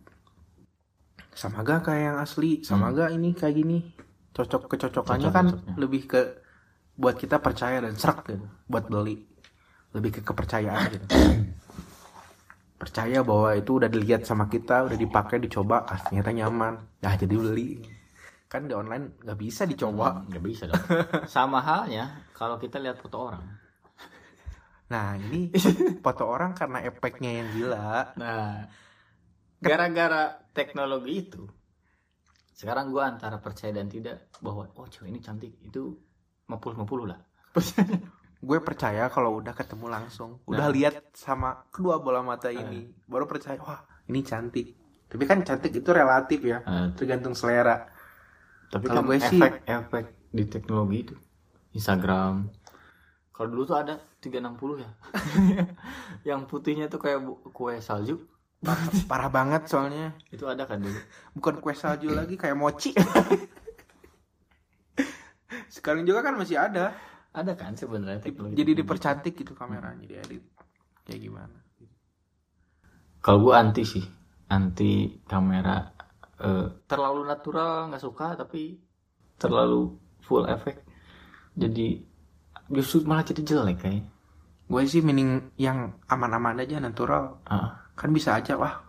sama 1.34 1.66
gak 1.66 1.90
kayak 1.90 2.02
yang 2.14 2.18
asli 2.22 2.62
sama 2.62 2.90
Hmm. 2.90 2.96
gak 2.98 3.10
ini 3.18 3.30
kayak 3.34 3.54
gini 3.58 3.78
cocok 4.34 4.70
kecocokannya 4.70 5.30
kan 5.30 5.46
Cocok-cocoknya. 5.50 5.74
lebih 5.82 6.02
ke 6.10 6.20
buat 6.94 7.16
kita 7.18 7.42
percaya 7.42 7.82
dan 7.82 7.94
serak 7.98 8.22
gitu 8.26 8.46
buat 8.70 8.86
beli 8.86 9.18
lebih 9.94 10.10
ke 10.16 10.20
kepercayaan 10.22 10.82
gitu 10.94 11.06
percaya 12.84 13.24
bahwa 13.24 13.56
itu 13.56 13.80
udah 13.80 13.88
dilihat 13.88 14.28
sama 14.28 14.52
kita 14.52 14.84
udah 14.84 14.98
dipakai 15.00 15.40
dicoba 15.40 15.88
ah 15.88 15.96
ternyata 15.96 16.36
nyaman 16.36 16.74
nah 17.00 17.16
jadi 17.16 17.32
beli 17.32 17.80
kan 18.54 18.70
di 18.70 18.74
online 18.76 19.18
nggak 19.18 19.38
bisa 19.40 19.66
dicoba 19.66 20.22
nggak 20.30 20.44
bisa 20.46 20.70
dong. 20.70 20.78
Sama 21.26 21.58
halnya 21.58 22.22
kalau 22.38 22.54
kita 22.54 22.78
lihat 22.78 23.02
foto 23.02 23.26
orang. 23.32 23.42
nah 24.94 25.18
ini 25.18 25.50
foto 26.04 26.22
orang 26.22 26.54
karena 26.54 26.86
efeknya 26.86 27.42
yang 27.42 27.48
gila 27.50 28.14
Nah, 28.14 28.62
gara-gara 29.58 30.38
teknologi 30.54 31.12
itu, 31.18 31.42
sekarang 32.54 32.94
gue 32.94 33.02
antara 33.02 33.42
percaya 33.42 33.74
dan 33.74 33.90
tidak 33.90 34.30
bahwa 34.38 34.70
oh 34.70 34.86
cewek 34.86 35.10
ini 35.10 35.18
cantik 35.18 35.58
itu 35.58 35.90
50-50 36.46 37.10
lah. 37.10 37.18
gue 38.44 38.58
percaya 38.60 39.08
kalau 39.08 39.34
udah 39.34 39.52
ketemu 39.52 39.88
langsung 39.88 40.38
udah 40.44 40.68
Nah. 40.68 40.70
lihat 40.70 40.94
sama 41.12 41.64
kedua 41.68 41.98
bola 41.98 42.20
mata 42.20 42.48
ini 42.48 42.92
baru 43.04 43.24
percaya 43.24 43.56
wah 43.58 43.80
ini 44.04 44.20
cantik 44.20 44.76
tapi 45.06 45.24
kan 45.24 45.40
cantik 45.40 45.72
itu 45.72 45.90
relatif 45.90 46.40
ya 46.40 46.60
Eh, 46.60 46.88
tergantung 46.94 47.32
selera 47.32 47.88
Tapi 48.66 48.84
Kalau 48.84 49.00
kan 49.00 49.06
gue 49.06 49.18
sih- 49.18 49.38
efek-efek 49.38 50.04
di 50.28 50.44
teknologi 50.44 50.98
itu 51.00 51.14
Instagram. 51.72 52.50
Kalau 53.30 53.48
dulu 53.48 53.62
tuh 53.64 53.76
ada 53.76 53.94
360 54.18 54.78
ya. 54.78 54.90
yang 56.28 56.42
putihnya 56.44 56.86
tuh 56.86 56.98
kayak 56.98 57.22
kue 57.48 57.78
salju. 57.78 58.18
parah, 58.58 58.88
parah 59.04 59.28
banget 59.28 59.62
soalnya 59.66 60.16
Itu 60.28 60.46
ada 60.46 60.64
kan 60.64 60.80
dulu. 60.80 60.96
bukan 61.32 61.54
kue 61.58 61.70
salju 61.72 62.10
lagi 62.10 62.34
kayak 62.34 62.56
mochi 62.56 62.96
sekarang 65.68 66.02
juga 66.02 66.22
kan 66.22 66.34
masih 66.34 66.56
ada 66.56 66.94
Ada 67.34 67.52
kan 67.58 67.72
sebenarnya 67.74 68.20
teknologi. 68.22 68.54
jadi 68.60 68.72
dipercantik 68.80 69.34
gitu 69.40 69.52
kameranya 69.58 70.06
diedit 70.06 70.42
kayak 71.06 71.20
gimana 71.26 71.58
Kalau 73.24 73.38
gue 73.44 73.54
anti 73.56 73.82
sih. 73.82 74.04
Anti 74.52 75.18
kamera 75.24 75.76
eh, 76.38 76.66
terlalu 76.90 77.20
natural 77.24 77.88
nggak 77.90 78.02
suka 78.06 78.36
tapi 78.36 78.76
terlalu 79.40 79.96
full 80.20 80.44
efek. 80.46 80.76
Jadi 81.56 82.02
justru 82.72 83.04
malah 83.08 83.24
jadi 83.26 83.42
jelek 83.44 83.78
kayak. 83.84 84.04
gue 84.64 84.82
sih 84.88 85.04
mending 85.04 85.52
yang 85.60 85.92
aman-aman 86.08 86.56
aja 86.64 86.80
natural 86.80 87.36
Ah, 87.44 87.84
kan 88.00 88.08
bisa 88.16 88.32
aja 88.40 88.56
wah 88.56 88.80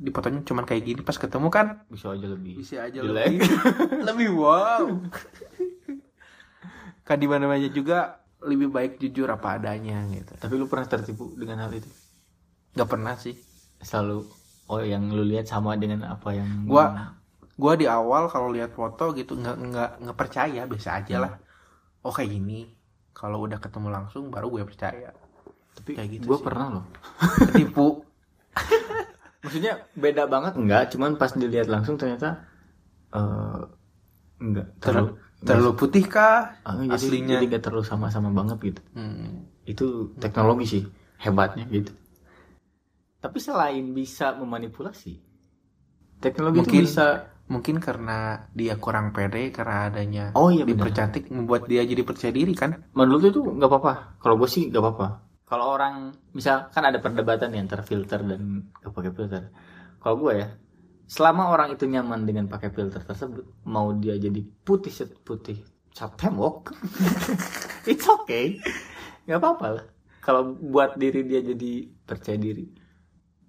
di 0.00 0.08
fotonya 0.08 0.40
cuman 0.48 0.64
kayak 0.64 0.82
gini 0.88 1.00
pas 1.04 1.20
ketemu 1.20 1.48
kan 1.52 1.66
bisa 1.92 2.16
aja 2.16 2.24
lebih. 2.24 2.56
bisa 2.56 2.76
aja 2.88 3.04
Jelek. 3.04 3.36
lebih 3.36 3.40
lebih 4.08 4.28
wow 4.32 4.84
kan 7.10 7.18
di 7.18 7.26
mana 7.26 7.50
mana 7.50 7.66
juga 7.74 8.22
lebih 8.46 8.70
baik 8.70 9.02
jujur 9.02 9.26
apa 9.26 9.58
adanya 9.58 10.06
gitu. 10.14 10.30
Tapi 10.38 10.54
lu 10.54 10.70
pernah 10.70 10.86
tertipu 10.86 11.34
dengan 11.34 11.66
hal 11.66 11.74
itu? 11.74 11.90
nggak 12.70 12.86
pernah 12.86 13.18
sih. 13.18 13.34
Selalu 13.82 14.22
oh 14.70 14.78
yang 14.78 15.10
lu 15.10 15.26
lihat 15.26 15.50
sama 15.50 15.74
dengan 15.74 16.06
apa 16.06 16.30
yang 16.30 16.46
gua 16.70 17.18
gua 17.58 17.74
di 17.74 17.90
awal 17.90 18.30
kalau 18.30 18.54
lihat 18.54 18.70
foto 18.70 19.10
gitu 19.18 19.34
nggak 19.34 19.56
nggak 19.58 19.90
nggak 20.06 20.16
percaya 20.16 20.62
biasa 20.70 21.02
aja 21.02 21.16
lah. 21.18 21.32
Oh 22.06 22.14
kayak 22.14 22.30
gini. 22.30 22.70
Kalau 23.10 23.42
udah 23.42 23.58
ketemu 23.58 23.90
langsung 23.90 24.30
baru 24.30 24.48
gue 24.48 24.64
percaya. 24.64 25.10
Tapi 25.74 25.98
kayak 25.98 26.08
gitu 26.14 26.24
gue 26.30 26.38
sih. 26.40 26.46
pernah 26.46 26.66
loh. 26.78 26.84
Ketipu. 27.50 28.06
Maksudnya 29.42 29.82
beda 29.98 30.30
banget 30.30 30.54
enggak. 30.56 30.94
Cuman 30.94 31.18
pas 31.18 31.34
dilihat 31.34 31.66
langsung 31.66 31.98
ternyata 31.98 32.46
eh 33.12 33.60
enggak. 34.40 34.78
Terlalu 34.78 35.18
terlalu 35.40 35.72
putih 35.74 36.04
kah 36.04 36.60
Ah, 36.62 36.76
jadi, 36.76 36.92
aslinya. 36.92 37.36
jadi 37.40 37.44
gak 37.56 37.62
terlalu 37.68 37.84
sama-sama 37.84 38.28
banget 38.30 38.58
gitu. 38.60 38.80
Hmm. 38.92 39.48
itu 39.64 40.10
teknologi 40.18 40.66
sih 40.66 40.82
hebatnya 41.16 41.64
gitu. 41.70 41.92
Tapi 43.20 43.38
selain 43.38 43.84
bisa 43.92 44.32
memanipulasi 44.34 45.20
teknologi 46.18 46.64
Mungkin- 46.64 46.84
itu 46.84 46.88
bisa 46.90 47.06
mungkin 47.50 47.76
karena 47.78 48.46
dia 48.54 48.78
kurang 48.78 49.10
pede 49.10 49.50
karena 49.50 49.90
adanya 49.90 50.24
oh 50.34 50.48
iya 50.48 50.62
dipercantik 50.62 51.28
membuat 51.30 51.66
dia 51.66 51.82
jadi 51.82 52.02
percaya 52.02 52.30
diri 52.30 52.54
kan? 52.54 52.78
Menurut 52.92 53.22
itu 53.26 53.40
nggak 53.42 53.68
apa-apa. 53.68 53.92
Kalau 54.18 54.34
gue 54.36 54.48
sih 54.48 54.68
nggak 54.70 54.82
apa-apa. 54.82 55.06
Kalau 55.44 55.66
orang 55.74 56.14
misal 56.30 56.70
kan 56.70 56.86
ada 56.86 57.02
perdebatan 57.02 57.50
nih 57.50 57.60
antara 57.60 57.82
filter 57.82 58.22
dan 58.22 58.70
gak 58.78 58.94
pakai 58.94 59.10
filter. 59.10 59.42
Kalau 59.98 60.14
gue 60.16 60.32
ya 60.38 60.48
selama 61.10 61.50
orang 61.50 61.74
itu 61.74 61.84
nyaman 61.84 62.22
dengan 62.22 62.46
pakai 62.46 62.70
filter 62.70 63.02
tersebut 63.02 63.42
mau 63.66 63.90
dia 63.92 64.14
jadi 64.14 64.38
putih 64.62 64.94
set- 64.94 65.18
putih 65.20 65.58
cat 65.90 66.14
tembok 66.14 66.70
it's 67.90 68.06
okay. 68.06 68.62
Nggak 69.26 69.38
apa-apa 69.38 69.66
lah. 69.74 69.84
Kalau 70.20 70.54
buat 70.54 70.94
diri 70.94 71.24
dia 71.24 71.42
jadi 71.42 71.72
percaya 72.04 72.38
diri. 72.38 72.70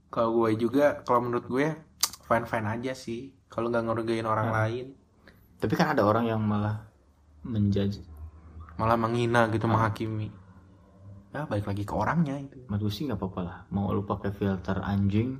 Kalau 0.09 0.41
gue 0.41 0.57
juga 0.57 1.05
kalau 1.05 1.21
menurut 1.21 1.45
gue 1.45 1.67
fine 2.25 2.45
fine 2.45 2.67
aja 2.67 2.91
sih. 2.91 3.29
Kalau 3.45 3.69
nggak 3.69 3.85
ngerugiin 3.85 4.25
orang 4.25 4.49
Hmm. 4.49 4.57
lain. 4.57 4.85
Tapi 5.57 5.73
kan 5.75 5.93
ada 5.93 6.01
orang 6.01 6.25
yang 6.25 6.41
malah 6.41 6.81
menjudge. 7.43 8.01
Malah 8.75 8.97
menghina 8.97 9.45
gitu 9.49 9.67
Hmm. 9.67 9.77
menghakimi. 9.77 10.29
Ya 11.31 11.45
balik 11.45 11.69
lagi 11.69 11.83
ke 11.85 11.93
orangnya 11.93 12.35
itu. 12.35 12.65
Menurut 12.65 12.89
gue 12.89 12.91
sih 12.91 13.03
nggak 13.05 13.19
apa-apa 13.19 13.41
lah. 13.45 13.57
Mau 13.69 13.91
lu 13.91 14.01
pakai 14.01 14.31
filter 14.31 14.81
anjing 14.81 15.37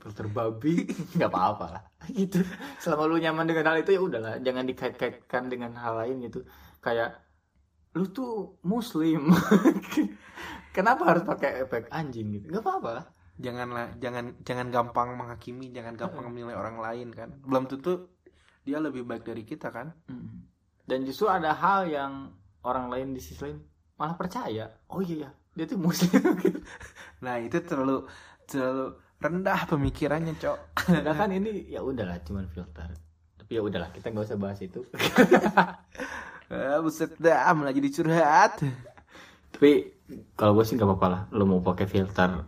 filter 0.00 0.26
babi. 0.28 0.88
Nggak 1.16 1.30
apa-apa 1.30 1.66
lah. 1.78 1.82
Gitu. 2.08 2.42
Selama 2.82 3.08
lu 3.08 3.16
nyaman 3.20 3.46
dengan 3.46 3.72
hal 3.72 3.82
itu 3.82 3.94
ya 3.94 4.00
udahlah 4.02 4.34
jangan 4.42 4.64
dikait-kaitkan 4.66 5.52
dengan 5.52 5.76
hal 5.78 5.98
lain 5.98 6.24
gitu. 6.26 6.44
Kayak 6.82 7.22
lu 7.94 8.08
tuh 8.10 8.58
muslim. 8.64 9.32
Kenapa 10.76 11.02
harus 11.12 11.24
pakai 11.28 11.62
efek 11.62 11.92
anjing 11.92 12.32
gitu? 12.40 12.48
Nggak 12.48 12.64
apa-apa 12.64 12.90
lah. 12.90 13.06
Janganlah 13.42 13.86
jangan 13.98 14.24
jangan 14.44 14.66
gampang 14.68 15.16
menghakimi 15.16 15.72
jangan 15.72 15.96
gampang 15.96 16.28
menilai 16.32 16.56
orang 16.56 16.80
lain 16.80 17.08
kan? 17.12 17.32
Belum 17.44 17.68
tentu 17.68 18.12
dia 18.62 18.78
lebih 18.78 19.04
baik 19.04 19.26
dari 19.26 19.44
kita 19.44 19.68
kan? 19.68 19.92
Dan 20.86 21.04
justru 21.04 21.28
ada 21.28 21.52
hal 21.52 21.88
yang 21.88 22.32
orang 22.62 22.88
lain 22.88 23.08
di 23.12 23.20
sisi 23.20 23.42
lain 23.44 23.58
malah 24.00 24.16
percaya. 24.16 24.68
Oh 24.88 25.04
iya 25.04 25.28
ya 25.28 25.30
dia 25.56 25.64
tuh 25.68 25.78
muslim. 25.80 26.20
Nah 27.24 27.38
itu 27.38 27.62
terlalu 27.62 28.08
terlalu 28.48 28.98
rendah 29.22 29.64
pemikirannya 29.70 30.34
cok. 30.36 30.58
Sedangkan 30.90 31.30
ini 31.30 31.70
ya 31.70 31.80
udahlah 31.80 32.18
cuman 32.26 32.50
filter. 32.50 32.90
Tapi 33.38 33.50
ya 33.54 33.62
udahlah 33.62 33.94
kita 33.94 34.10
nggak 34.10 34.26
usah 34.26 34.38
bahas 34.38 34.58
itu. 34.60 34.82
Ah, 36.52 36.84
buset 36.84 37.16
dah 37.16 37.48
malah 37.56 37.72
jadi 37.72 37.88
curhat. 37.88 38.60
Tapi 39.56 39.88
kalau 40.36 40.52
gue 40.60 40.64
sih 40.68 40.76
nggak 40.76 40.84
apa-apa 40.84 41.06
lah 41.08 41.22
lo 41.32 41.48
mau 41.48 41.64
pakai 41.64 41.88
filter 41.88 42.44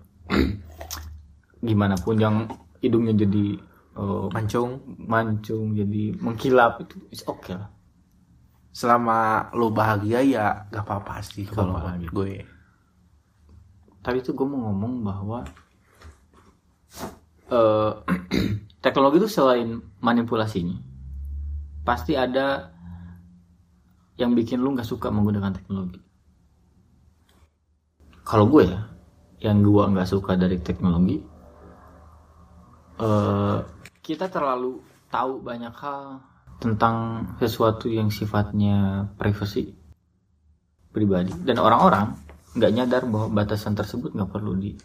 gimana 1.64 1.96
pun 1.96 2.16
yang 2.20 2.44
hidungnya 2.84 3.16
jadi 3.16 3.56
eh, 3.96 4.26
mancung. 4.28 4.84
mancung 5.00 5.72
jadi 5.72 6.12
mengkilap 6.20 6.84
itu 6.84 7.00
is 7.08 7.24
oke 7.24 7.48
lah. 7.48 7.72
Selama 8.74 9.48
lu 9.54 9.70
bahagia 9.70 10.20
ya 10.20 10.66
gak 10.66 10.82
apa-apa 10.82 11.22
sih 11.22 11.46
kalau 11.46 11.78
menurut 11.78 12.02
gitu. 12.02 12.12
gue. 12.12 12.34
tadi 14.04 14.18
tuh 14.20 14.34
gue 14.36 14.44
mau 14.44 14.68
ngomong 14.68 15.00
bahwa 15.00 15.40
eh 17.50 17.92
teknologi 18.84 19.20
itu 19.20 19.28
selain 19.28 19.80
manipulasinya 20.00 20.76
pasti 21.84 22.16
ada 22.16 22.72
yang 24.16 24.32
bikin 24.32 24.62
lu 24.62 24.72
nggak 24.72 24.86
suka 24.86 25.10
menggunakan 25.10 25.52
teknologi. 25.52 26.00
Kalau 28.24 28.48
gue 28.48 28.64
ya 28.64 28.94
yang 29.44 29.60
gue 29.60 29.84
nggak 29.84 30.08
suka 30.08 30.40
dari 30.40 30.56
teknologi 30.64 31.20
eh 32.94 33.58
kita 34.00 34.32
terlalu 34.32 34.80
tahu 35.12 35.44
banyak 35.44 35.74
hal 35.76 36.24
tentang 36.62 37.28
sesuatu 37.42 37.90
yang 37.90 38.08
sifatnya 38.08 39.10
privasi 39.20 39.74
pribadi 40.94 41.34
dan 41.44 41.60
orang-orang 41.60 42.16
nggak 42.54 42.72
nyadar 42.72 43.02
bahwa 43.10 43.42
batasan 43.42 43.74
tersebut 43.74 44.14
nggak 44.14 44.30
perlu 44.30 44.54
di 44.56 44.78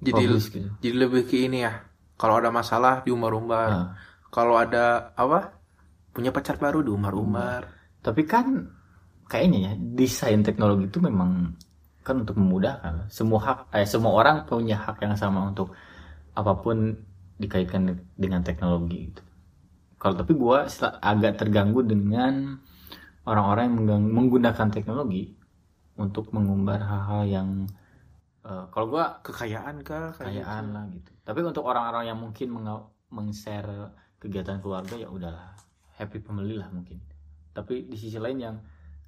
jadi 0.00 0.22
publish 0.26 0.46
gitu. 0.52 0.68
jadi 0.80 0.96
lebih 1.06 1.22
ke 1.28 1.36
ini 1.46 1.64
ya. 1.64 1.84
Kalau 2.20 2.36
ada 2.40 2.50
masalah 2.52 3.00
diumbar-umbar. 3.04 3.68
Nah, 3.68 3.86
kalau 4.28 4.56
ada 4.56 5.12
apa 5.16 5.56
punya 6.12 6.32
pacar 6.32 6.56
baru 6.60 6.84
diumbar-umbar. 6.84 7.68
Tapi 8.00 8.22
kan 8.24 8.68
kayaknya 9.30 9.58
ya 9.70 9.72
desain 9.78 10.40
teknologi 10.42 10.88
itu 10.88 10.98
memang 11.00 11.54
kan 12.04 12.24
untuk 12.24 12.36
memudahkan. 12.40 13.08
Semua 13.12 13.40
hak 13.40 13.58
eh, 13.76 13.86
semua 13.88 14.12
orang 14.16 14.44
punya 14.48 14.76
hak 14.80 15.04
yang 15.04 15.14
sama 15.16 15.52
untuk 15.52 15.72
apa 16.36 16.52
pun 16.60 16.96
dikaitkan 17.40 17.96
dengan 18.16 18.40
teknologi 18.44 19.12
gitu. 19.12 19.22
Kalau 20.00 20.14
tapi 20.16 20.32
gua 20.36 20.64
sel- 20.68 20.96
agak 21.00 21.40
terganggu 21.40 21.84
dengan 21.84 22.56
orang-orang 23.28 23.76
yang 23.84 24.04
menggunakan 24.08 24.68
teknologi 24.72 25.36
untuk 26.00 26.32
mengumbar 26.32 26.80
hal-hal 26.80 27.22
yang 27.28 27.48
eh, 28.44 28.64
kalau 28.72 28.86
gua 28.88 29.20
kekayaan 29.24 29.82
kah 29.84 30.12
kekayaan 30.16 30.64
lah 30.72 30.84
gitu. 30.92 31.10
Tapi 31.24 31.40
untuk 31.44 31.64
orang-orang 31.66 32.08
yang 32.08 32.18
mungkin 32.18 32.48
meng-share 33.10 33.92
kegiatan 34.20 34.60
keluarga 34.60 34.94
ya 34.96 35.08
udahlah 35.08 35.56
happy 35.96 36.20
family 36.20 36.56
lah 36.56 36.68
mungkin. 36.72 37.00
Tapi 37.52 37.88
di 37.90 37.96
sisi 37.98 38.16
lain 38.16 38.38
yang 38.38 38.56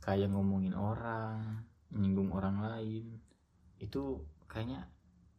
kayak 0.03 0.35
ngomongin 0.35 0.75
orang, 0.75 1.63
menyinggung 1.93 2.33
orang 2.33 2.59
lain 2.65 3.21
itu 3.79 4.19
kayaknya 4.49 4.89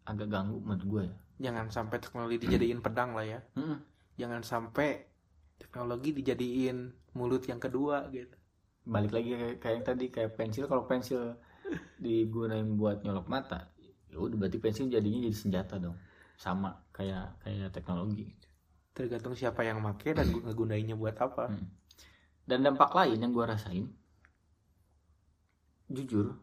agak 0.06 0.30
ganggu 0.30 0.60
menurut 0.62 0.84
gue 0.86 1.04
ya. 1.10 1.16
jangan 1.50 1.66
sampai 1.72 1.98
teknologi 1.98 2.38
dijadiin 2.44 2.80
pedang 2.84 3.16
lah 3.18 3.26
ya 3.26 3.40
Mm-mm. 3.56 3.80
jangan 4.20 4.42
sampai 4.44 5.02
teknologi 5.58 6.12
dijadiin 6.12 6.92
mulut 7.16 7.44
yang 7.48 7.58
kedua 7.58 8.12
gitu 8.12 8.36
Balik 8.84 9.16
lagi 9.16 9.32
kayak, 9.32 9.56
kayak 9.64 9.76
yang 9.80 9.86
tadi 9.88 10.06
kayak 10.12 10.32
pensil 10.36 10.68
kalau 10.68 10.84
pensil 10.84 11.40
digunain 12.04 12.68
buat 12.76 13.00
nyolok 13.00 13.32
mata, 13.32 13.72
ya 14.14 14.18
udah 14.22 14.38
berarti 14.38 14.58
pensil 14.62 14.86
jadinya 14.94 15.26
jadi 15.26 15.38
senjata 15.38 15.76
dong. 15.82 15.98
Sama 16.38 16.70
kayak 16.94 17.42
kayak 17.44 17.74
teknologi. 17.74 18.30
tergantung 18.94 19.34
siapa 19.34 19.66
yang 19.66 19.82
make 19.82 20.14
dan 20.14 20.30
gu- 20.30 20.46
ngegunainnya 20.46 20.94
buat 20.94 21.18
apa 21.18 21.50
Hmm. 21.50 21.66
Dan 22.46 22.62
dampak 22.62 22.94
lain 22.94 23.18
yang 23.18 23.34
gue 23.34 23.42
rasain, 23.42 23.90
jujur, 25.90 26.38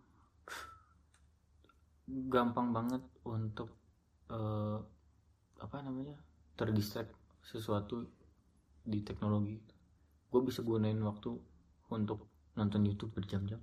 gampang 2.09 2.75
banget 2.75 3.03
untuk 3.23 3.71
eh, 4.33 4.79
apa 5.61 5.77
namanya 5.85 6.17
terdistract 6.59 7.13
sesuatu 7.45 8.09
di 8.83 9.05
teknologi. 9.07 9.61
Gue 10.33 10.41
bisa 10.43 10.65
gunain 10.67 10.99
waktu 11.05 11.37
untuk 11.93 12.27
nonton 12.57 12.83
YouTube 12.83 13.15
berjam-jam, 13.15 13.61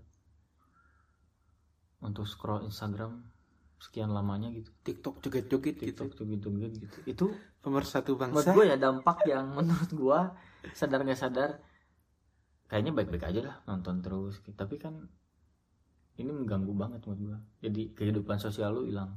untuk 2.05 2.23
scroll 2.23 2.63
Instagram 2.69 3.19
sekian 3.77 4.09
lamanya 4.09 4.49
gitu, 4.49 4.73
TikTok 4.81 5.21
joget-joget 5.21 5.77
gitu. 5.77 6.09
TikTok 6.09 6.27
gitu 6.27 6.47
gitu. 6.57 6.97
Itu 7.05 7.25
pemersatu 7.61 8.15
menurut 8.15 8.41
bangsa 8.41 8.55
gue 8.55 8.65
ya 8.65 8.77
dampak 8.79 9.17
yang 9.27 9.51
menurut 9.57 9.91
gue 9.91 10.19
sadar 10.71 11.03
nggak 11.03 11.19
sadar 11.19 11.59
kayaknya 12.71 12.91
baik-baik 12.95 13.25
aja 13.27 13.41
lah 13.43 13.57
nonton 13.67 13.99
terus 14.03 14.39
tapi 14.55 14.79
kan 14.79 14.95
ini 16.17 16.31
mengganggu 16.31 16.73
banget 16.73 16.99
menurut 17.05 17.21
gue 17.21 17.37
jadi 17.69 17.81
kehidupan 17.93 18.41
sosial 18.41 18.73
lu 18.73 18.89
hilang. 18.89 19.13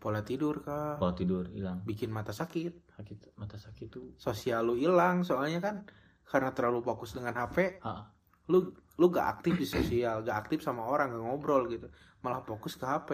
Pola 0.00 0.24
tidur 0.24 0.64
kah? 0.64 0.96
Pola 0.96 1.12
tidur 1.12 1.52
hilang. 1.52 1.84
Bikin 1.84 2.08
mata 2.08 2.32
sakit. 2.32 2.96
Sakit 2.96 3.36
mata 3.36 3.60
sakit 3.60 3.86
tuh. 3.92 4.16
Sosial 4.16 4.64
lu 4.64 4.74
hilang 4.74 5.22
soalnya 5.22 5.60
kan 5.60 5.84
karena 6.24 6.50
terlalu 6.56 6.80
fokus 6.80 7.14
dengan 7.14 7.36
HP 7.36 7.82
ah, 7.84 8.06
lu 8.50 8.70
lu 8.98 9.06
gak 9.10 9.38
aktif 9.38 9.58
di 9.58 9.66
sosial 9.66 10.22
gak 10.22 10.46
aktif 10.46 10.64
sama 10.64 10.88
orang 10.88 11.14
gak 11.14 11.22
ngobrol 11.22 11.68
gitu. 11.70 11.86
Malah 12.24 12.42
fokus 12.42 12.74
ke 12.74 12.84
HP 12.88 13.10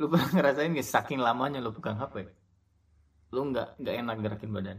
lu 0.00 0.10
pernah 0.10 0.28
ngerasain 0.34 0.70
nggak 0.74 0.88
saking 0.88 1.20
lamanya 1.22 1.62
lu 1.62 1.70
pegang 1.70 1.98
HP 1.98 2.26
lu 3.34 3.50
nggak 3.50 3.68
nggak 3.82 3.94
enak 3.98 4.16
gerakin 4.22 4.50
badan? 4.54 4.78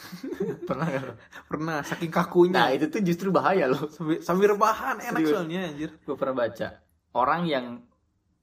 Pernah 0.68 0.86
lu? 0.96 1.12
pernah 1.44 1.84
saking 1.84 2.08
nah 2.08 2.24
kakunya 2.24 2.62
itu 2.72 2.88
tuh 2.88 3.04
justru 3.04 3.28
bahaya 3.28 3.68
loh 3.68 3.84
sambil, 3.92 4.16
sambil 4.24 4.56
rebahan 4.56 4.96
enak 4.96 5.20
Serius. 5.20 5.32
soalnya 5.36 5.60
anjir. 5.68 5.90
Gue 6.08 6.16
pernah 6.16 6.40
baca 6.40 6.68
orang 7.12 7.42
yang 7.44 7.84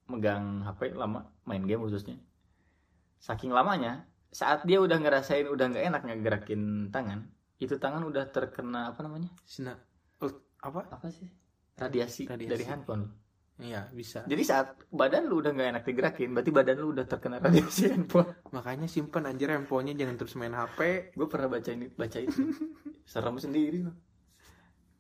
megang 0.06 0.62
HP 0.62 0.94
lama 0.94 1.26
main 1.50 1.66
game 1.66 1.82
khususnya 1.82 2.22
saking 3.18 3.50
lamanya 3.50 4.06
saat 4.30 4.70
dia 4.70 4.78
udah 4.78 5.02
ngerasain 5.02 5.50
udah 5.50 5.66
nggak 5.74 5.86
enak 5.90 6.02
ngegerakin 6.06 6.94
tangan 6.94 7.26
itu 7.58 7.74
tangan 7.82 8.06
udah 8.06 8.30
terkena 8.30 8.94
apa 8.94 9.02
namanya? 9.02 9.34
Sina 9.42 9.74
oh, 10.22 10.30
apa? 10.62 10.94
Apa 10.94 11.10
sih? 11.10 11.26
Radiasi, 11.74 12.30
Radiasi. 12.30 12.54
dari 12.54 12.66
handphone 12.70 13.10
iya. 13.62 13.90
Bisa. 13.92 14.22
Jadi 14.26 14.44
saat 14.46 14.78
badan 14.94 15.26
lu 15.30 15.42
udah 15.42 15.52
nggak 15.54 15.70
enak 15.74 15.84
digerakin 15.86 16.30
berarti 16.34 16.52
badan 16.54 16.78
lu 16.78 16.94
udah 16.94 17.06
terkena 17.10 17.38
radiasi 17.42 17.88
handphone. 17.94 18.30
Makanya 18.54 18.88
simpen 18.90 19.26
anjir 19.26 19.50
handphonenya 19.50 19.98
jangan 20.06 20.16
terus 20.18 20.34
main 20.38 20.54
HP 20.54 21.12
gue 21.18 21.28
pernah 21.30 21.50
baca 21.50 21.70
ini 21.74 21.90
baca 21.90 22.18
itu. 22.22 22.42
Serem 23.08 23.38
sendiri 23.40 23.82
loh. 23.88 23.96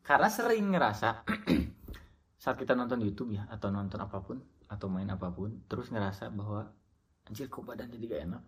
karena 0.08 0.32
sering 0.32 0.72
ngerasa 0.72 1.28
saat 2.44 2.56
kita 2.56 2.72
nonton 2.80 3.04
YouTube 3.04 3.36
ya 3.36 3.44
atau 3.52 3.68
nonton 3.68 4.00
apa 4.00 4.24
pun 4.24 4.40
atau 4.72 4.88
main 4.88 5.08
apa 5.12 5.28
pun 5.36 5.68
terus 5.68 5.92
ngerasa 5.92 6.32
bahwa 6.32 6.64
anjir 7.28 7.52
kok 7.52 7.68
badan 7.68 7.92
jadi 7.92 8.06
gak 8.08 8.22
enak 8.32 8.44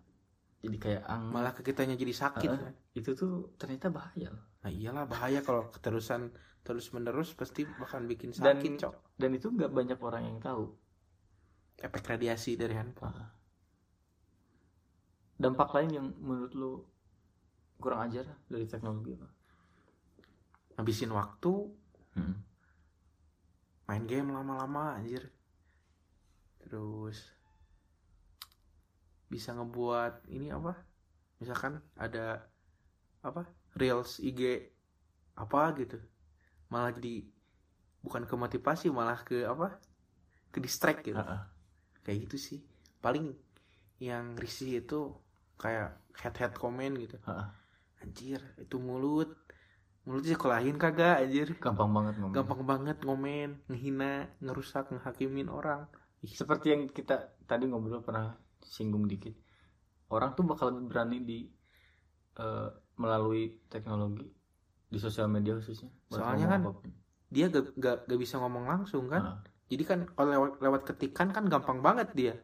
jadi 0.60 0.76
kayak 0.76 1.02
ang 1.08 1.32
malah 1.32 1.52
ke 1.52 1.64
kitanya 1.64 1.96
jadi 1.96 2.12
sakit 2.12 2.48
Heeh. 2.48 2.72
itu 2.94 3.16
tuh 3.16 3.56
ternyata 3.56 3.88
bahaya 3.88 4.28
loh 4.28 4.44
nah 4.60 4.68
iyalah 4.68 5.08
bahaya 5.08 5.40
kalau 5.40 5.72
keterusan 5.72 6.28
terus 6.60 6.92
menerus 6.92 7.32
pasti 7.32 7.64
bakal 7.64 8.04
bikin 8.04 8.30
Dan- 8.36 8.60
sakit 8.60 8.72
cok 8.76 8.94
dan 9.16 9.30
itu 9.32 9.48
nggak 9.48 9.72
banyak 9.72 9.98
orang 9.98 10.28
yang 10.28 10.38
tahu 10.38 10.68
efek 11.80 12.04
radiasi 12.06 12.60
dari 12.60 12.76
handphone 12.76 13.16
Heeh. 13.16 13.30
dampak 15.40 15.72
lain 15.72 15.90
yang 15.90 16.06
menurut 16.20 16.52
lu 16.52 16.72
kurang 17.80 18.12
ajar 18.12 18.28
dari 18.44 18.68
teknologi 18.68 19.16
apa? 19.16 19.28
ngabisin 20.76 21.12
waktu 21.12 21.52
Hmm. 22.10 22.36
main 23.86 24.04
game 24.04 24.28
lama-lama 24.28 24.98
anjir 24.98 25.30
terus 26.58 27.32
bisa 29.30 29.54
ngebuat 29.54 30.26
ini 30.34 30.50
apa? 30.50 30.74
Misalkan 31.38 31.78
ada 31.94 32.42
apa? 33.22 33.46
Reels 33.78 34.18
IG 34.18 34.66
apa 35.38 35.70
gitu. 35.78 35.96
Malah 36.68 36.90
jadi 36.98 37.22
bukan 38.02 38.26
ke 38.26 38.34
motivasi 38.34 38.90
malah 38.90 39.22
ke 39.22 39.46
apa? 39.46 39.78
Ke 40.50 40.58
distract 40.58 41.06
gitu. 41.06 41.22
Ah. 41.22 41.46
kayak 42.02 42.26
gitu 42.26 42.36
sih. 42.36 42.58
Paling 42.98 43.30
yang 44.02 44.34
risih 44.34 44.82
itu 44.82 45.14
kayak 45.56 45.94
head 46.18 46.34
head 46.36 46.52
komen 46.58 46.98
gitu. 46.98 47.16
Ah. 47.24 47.54
anjir 48.02 48.42
itu 48.58 48.76
mulut. 48.82 49.30
Mulut 50.08 50.24
sekolahin 50.26 50.80
kagak 50.80 51.22
anjir? 51.22 51.54
Gampang 51.60 51.92
banget 51.92 52.18
ngomong 52.18 52.34
gampang 52.34 52.62
banget 52.66 52.96
ngomen 53.04 53.50
ngehina 53.70 54.26
ngerusak 54.42 54.90
ngehakimin 54.90 55.46
orang. 55.52 55.86
Seperti 56.24 56.72
yang 56.72 56.82
kita 56.90 57.36
tadi 57.44 57.68
ngobrol 57.68 58.00
pernah 58.00 58.34
singgung 58.64 59.08
dikit. 59.10 59.34
Orang 60.10 60.34
tuh 60.34 60.44
bakal 60.46 60.74
berani 60.84 61.22
di 61.22 61.38
eh, 62.38 62.68
melalui 63.00 63.56
teknologi 63.72 64.26
di 64.90 64.98
sosial 64.98 65.30
media 65.30 65.54
khususnya. 65.56 65.88
Soalnya 66.10 66.46
kan 66.50 66.60
apa 66.66 66.72
pun. 66.74 66.90
dia 67.30 67.46
gak, 67.46 67.78
gak, 67.78 67.96
gak 68.10 68.20
bisa 68.20 68.42
ngomong 68.42 68.66
langsung 68.66 69.06
kan? 69.06 69.22
Ah. 69.22 69.38
jadi 69.70 69.86
kan 69.86 69.98
kalau 70.18 70.34
lewat, 70.34 70.52
lewat 70.58 70.82
ketikan 70.82 71.30
kan 71.30 71.46
gampang 71.46 71.78
banget 71.78 72.10
dia. 72.12 72.34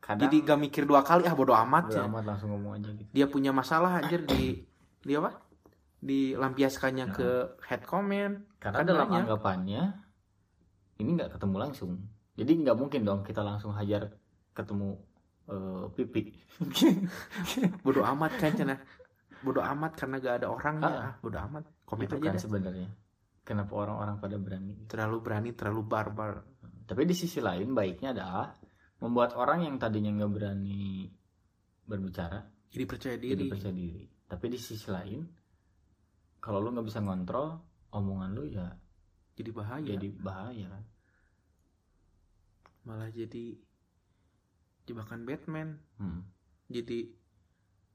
Kadang 0.00 0.26
jadi 0.26 0.36
gak 0.48 0.60
mikir 0.64 0.82
dua 0.88 1.04
kali 1.04 1.28
ah 1.28 1.36
bodo 1.36 1.52
amat 1.52 1.92
bodo 1.92 2.00
ya. 2.00 2.08
amat 2.08 2.24
langsung 2.24 2.56
ngomong 2.56 2.80
aja 2.80 2.90
gitu. 2.96 3.10
Dia 3.12 3.26
punya 3.28 3.52
masalah 3.52 4.00
anjir 4.00 4.24
di 4.24 4.64
di 5.04 5.12
apa? 5.12 5.36
Dilampiaskannya 6.00 7.06
ke 7.12 7.28
head 7.68 7.84
comment. 7.84 8.48
Karena 8.56 8.80
Kan 8.80 8.86
dalam 8.88 9.08
anggapannya 9.12 9.82
ini 10.98 11.10
nggak 11.14 11.36
ketemu 11.36 11.56
langsung. 11.60 11.90
Jadi 12.38 12.52
nggak 12.64 12.76
mungkin 12.78 13.02
dong 13.04 13.20
kita 13.26 13.42
langsung 13.44 13.74
hajar 13.74 14.14
ketemu 14.54 14.98
eh, 15.48 15.84
pipi. 15.96 16.22
Bodo 17.84 18.04
amat 18.04 18.32
kan 18.36 18.52
cina? 18.54 18.76
Bodo 19.40 19.60
amat 19.64 19.92
karena 19.96 20.16
gak 20.20 20.34
ada 20.42 20.46
orangnya. 20.52 20.88
Ah. 20.88 20.98
ah, 20.98 21.12
bodo 21.22 21.38
amat. 21.38 21.64
Komen 21.86 22.04
itu 22.04 22.16
aja 22.18 22.26
kan 22.30 22.36
sebenarnya. 22.36 22.90
Kenapa 23.46 23.72
orang-orang 23.80 24.16
pada 24.20 24.36
berani? 24.36 24.74
Terlalu 24.84 25.16
berani 25.24 25.50
terlalu 25.56 25.82
barbar. 25.86 26.32
Tapi 26.84 27.02
di 27.06 27.14
sisi 27.16 27.40
lain 27.40 27.72
baiknya 27.72 28.12
adalah 28.12 28.52
membuat 28.98 29.38
orang 29.38 29.64
yang 29.64 29.78
tadinya 29.78 30.10
nggak 30.10 30.32
berani 30.34 31.06
berbicara 31.88 32.58
jadi 32.68 32.84
percaya 32.84 33.16
jadi 33.16 33.34
diri. 33.34 33.48
percaya 33.48 33.74
diri. 33.74 34.04
Tapi 34.28 34.46
di 34.52 34.58
sisi 34.60 34.88
lain, 34.92 35.20
kalau 36.38 36.60
lu 36.60 36.68
nggak 36.76 36.86
bisa 36.86 37.00
ngontrol 37.00 37.48
omongan 37.96 38.30
lu 38.36 38.44
ya 38.44 38.68
jadi 39.32 39.50
bahaya. 39.54 39.88
jadi 39.96 40.08
bahaya. 40.20 40.68
Malah 42.84 43.08
jadi 43.08 43.56
jebakan 44.88 45.22
Batman 45.22 45.68
Hmm. 45.98 46.22
jadi 46.66 47.10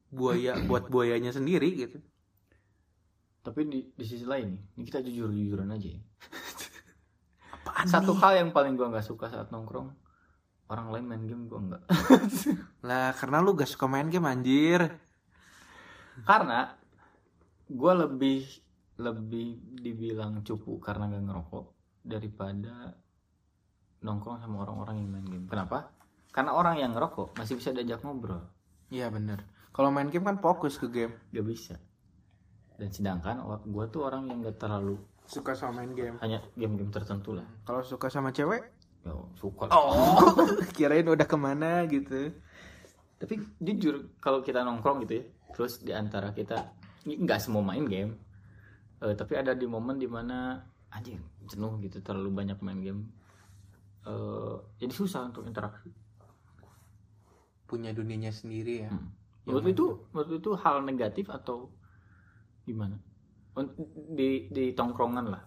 buaya 0.09 0.53
buat 0.69 0.87
buayanya 0.87 1.31
sendiri 1.31 1.69
gitu 1.75 1.99
Tapi 3.43 3.61
di, 3.67 3.79
di 3.91 4.05
sisi 4.07 4.23
lain 4.23 4.55
nih, 4.55 4.61
ini 4.73 4.83
kita 4.83 5.03
jujur 5.03 5.27
jujuran 5.29 5.67
aja. 5.67 5.89
ya. 5.89 5.99
apaan 7.55 7.91
Satu 7.91 8.15
nih? 8.15 8.15
hal 8.15 8.33
yang 8.39 8.49
paling 8.51 8.73
gua 8.75 8.87
nggak 8.87 9.03
suka 9.03 9.27
saat 9.27 9.51
nongkrong, 9.51 9.91
orang 10.67 10.87
lain 10.91 11.05
main 11.05 11.23
game 11.23 11.43
gua 11.45 11.59
nggak. 11.61 11.83
lah 12.87 13.11
karena 13.13 13.37
lu 13.39 13.51
gak 13.53 13.67
suka 13.67 13.85
main 13.85 14.07
game 14.07 14.23
anjir 14.25 14.81
Karena 16.23 16.71
gua 17.67 17.93
lebih 17.97 18.45
lebih 19.01 19.47
dibilang 19.81 20.39
cupu 20.45 20.77
karena 20.79 21.09
nggak 21.09 21.25
ngerokok 21.27 21.65
daripada 22.05 22.93
nongkrong 23.99 24.37
sama 24.39 24.63
orang-orang 24.63 24.95
yang 25.01 25.09
main 25.09 25.27
game. 25.27 25.45
Kenapa? 25.47 25.89
Karena 26.33 26.57
orang 26.57 26.81
yang 26.81 26.97
ngerokok 26.97 27.37
masih 27.37 27.61
bisa 27.61 27.69
diajak 27.69 28.01
ngobrol, 28.01 28.41
iya 28.89 29.07
bener. 29.13 29.45
Kalau 29.69 29.93
main 29.93 30.09
game 30.09 30.25
kan 30.25 30.41
fokus 30.41 30.81
ke 30.81 30.89
game. 30.89 31.13
Gak 31.29 31.45
bisa. 31.45 31.75
Dan 32.77 32.89
sedangkan 32.89 33.41
gua 33.69 33.85
tuh 33.89 34.09
orang 34.09 34.29
yang 34.29 34.41
gak 34.41 34.57
terlalu 34.57 34.97
suka 35.29 35.53
sama 35.53 35.85
main 35.85 35.93
game. 35.93 36.17
Hanya 36.25 36.41
game-game 36.57 36.89
tertentu 36.89 37.37
lah. 37.37 37.45
kalau 37.65 37.85
suka 37.85 38.09
sama 38.09 38.33
cewek? 38.33 38.65
Ya, 39.05 39.13
suka. 39.37 39.69
oh. 39.69 40.33
Kirain 40.77 41.05
udah 41.05 41.25
ke 41.29 41.37
mana 41.37 41.85
gitu. 41.85 42.33
Tapi 43.21 43.39
jujur 43.61 44.17
kalau 44.17 44.41
kita 44.41 44.65
nongkrong 44.65 45.05
gitu 45.05 45.21
ya, 45.21 45.25
terus 45.53 45.79
di 45.79 45.93
antara 45.95 46.33
kita 46.33 46.75
nggak 47.07 47.39
semua 47.39 47.63
main 47.63 47.87
game, 47.87 48.19
eh, 48.99 49.15
tapi 49.15 49.39
ada 49.39 49.55
di 49.55 49.63
momen 49.63 49.95
di 49.95 50.07
mana 50.11 50.59
anjing 50.91 51.19
jenuh 51.47 51.79
gitu 51.79 52.03
terlalu 52.03 52.31
banyak 52.43 52.59
main 52.59 52.79
game, 52.83 53.01
Eh, 54.03 54.55
jadi 54.83 54.93
susah 54.93 55.31
untuk 55.31 55.47
interaksi. 55.47 55.87
Punya 57.73 57.89
dunianya 57.89 58.29
sendiri 58.29 58.85
ya 58.85 58.91
Hmm. 58.91 59.09
Ya, 59.41 59.51
Menurut 59.51 59.65
itu, 59.67 59.85
menurut 60.09 60.31
itu 60.37 60.51
hal 60.55 60.77
negatif 60.81 61.25
atau 61.27 61.67
gimana? 62.63 62.95
Di 64.09 64.47
di 64.47 64.71
tongkrongan 64.71 65.25
lah, 65.27 65.43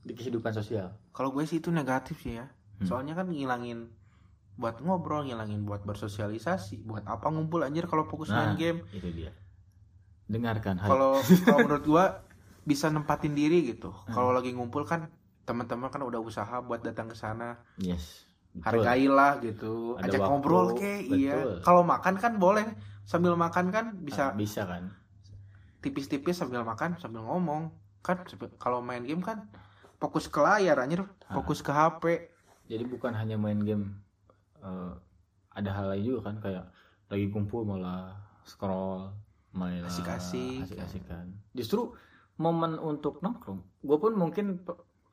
di 0.00 0.12
kehidupan 0.12 0.52
sosial. 0.52 0.92
kalau 1.10 1.28
gue 1.30 1.42
sih 1.42 1.58
itu 1.58 1.68
negatif 1.70 2.20
sih 2.20 2.36
ya 2.36 2.46
Hmm. 2.78 2.86
soalnya 2.86 3.12
kan 3.12 3.26
ngilangin 3.26 3.90
buat 4.54 4.78
ngobrol 4.78 5.24
ngilangin 5.24 5.62
buat 5.62 5.82
bersosialisasi 5.82 6.84
buat 6.84 7.02
apa 7.04 7.26
ngumpul 7.26 7.60
anjir 7.60 7.84
kalau 7.84 8.04
fokus 8.04 8.28
Nah. 8.28 8.38
main 8.44 8.54
game 8.54 8.78
Itu 8.92 9.08
dia. 9.08 9.34
Dengarkan 10.24 10.78
hal. 10.78 10.86
kalau 10.86 11.12
kalau 11.44 11.58
menurut 11.60 11.84
gua 11.84 12.04
bisa 12.62 12.86
nempatin 12.86 13.32
diri 13.32 13.66
gitu 13.66 13.90
Hmm. 13.90 14.12
kalau 14.12 14.30
lagi 14.30 14.52
ngumpul 14.52 14.84
kan 14.84 15.10
teman-teman 15.42 15.88
kan 15.88 16.02
udah 16.02 16.20
usaha 16.20 16.60
buat 16.60 16.80
datang 16.80 17.08
ke 17.08 17.16
sana 17.16 17.58
Yes. 17.74 18.27
Betul. 18.54 18.64
hargailah 18.64 19.32
gitu. 19.44 19.74
Ada 20.00 20.04
ajak 20.08 20.20
waktu, 20.20 20.30
ngobrol 20.30 20.66
kek 20.76 21.00
iya. 21.12 21.36
Kalau 21.60 21.82
makan 21.84 22.14
kan 22.16 22.36
boleh. 22.40 22.64
Sambil 23.08 23.36
makan 23.36 23.72
kan 23.72 23.96
bisa. 24.04 24.32
Ah, 24.32 24.36
bisa 24.36 24.68
kan? 24.68 24.92
tipis-tipis 25.78 26.34
sambil 26.38 26.66
makan 26.66 26.98
sambil 26.98 27.22
ngomong. 27.26 27.70
Kan 28.02 28.22
kalau 28.58 28.82
main 28.82 29.02
game 29.06 29.22
kan 29.22 29.46
fokus 29.98 30.26
ke 30.30 30.38
layar 30.42 30.78
anjir. 30.82 31.06
Ah. 31.28 31.38
fokus 31.38 31.60
ke 31.60 31.70
HP 31.70 32.04
Jadi 32.68 32.84
bukan 32.84 33.16
hanya 33.16 33.40
main 33.40 33.56
game, 33.64 33.96
eh, 34.60 34.92
ada 35.56 35.70
hal 35.72 35.88
lain 35.88 36.04
juga 36.04 36.28
kan? 36.28 36.36
Kayak 36.36 36.68
lagi 37.08 37.26
kumpul 37.32 37.64
malah 37.64 38.12
scroll, 38.44 39.08
main 39.56 39.80
Asik-asik. 39.88 40.68
asik-asikan. 40.68 41.32
Justru 41.56 41.96
momen 42.36 42.76
untuk 42.76 43.24
nongkrong, 43.24 43.64
gue 43.80 43.96
pun 43.96 44.12
mungkin 44.12 44.60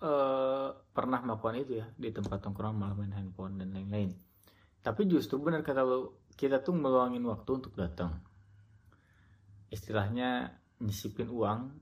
eh, 0.01 0.69
pernah 0.73 1.19
melakukan 1.23 1.55
itu 1.59 1.79
ya 1.79 1.87
di 1.95 2.09
tempat 2.11 2.43
nongkrong 2.43 2.75
malah 2.75 2.95
main 2.95 3.13
handphone 3.15 3.59
dan 3.59 3.71
lain-lain. 3.71 4.15
Tapi 4.85 5.01
justru 5.09 5.41
benar 5.41 5.65
kata 5.65 5.81
lo, 5.81 6.21
kita 6.37 6.61
tuh 6.61 6.77
meluangin 6.77 7.23
waktu 7.25 7.49
untuk 7.57 7.73
datang. 7.73 8.21
Istilahnya 9.73 10.55
nyisipin 10.81 11.31
uang 11.31 11.73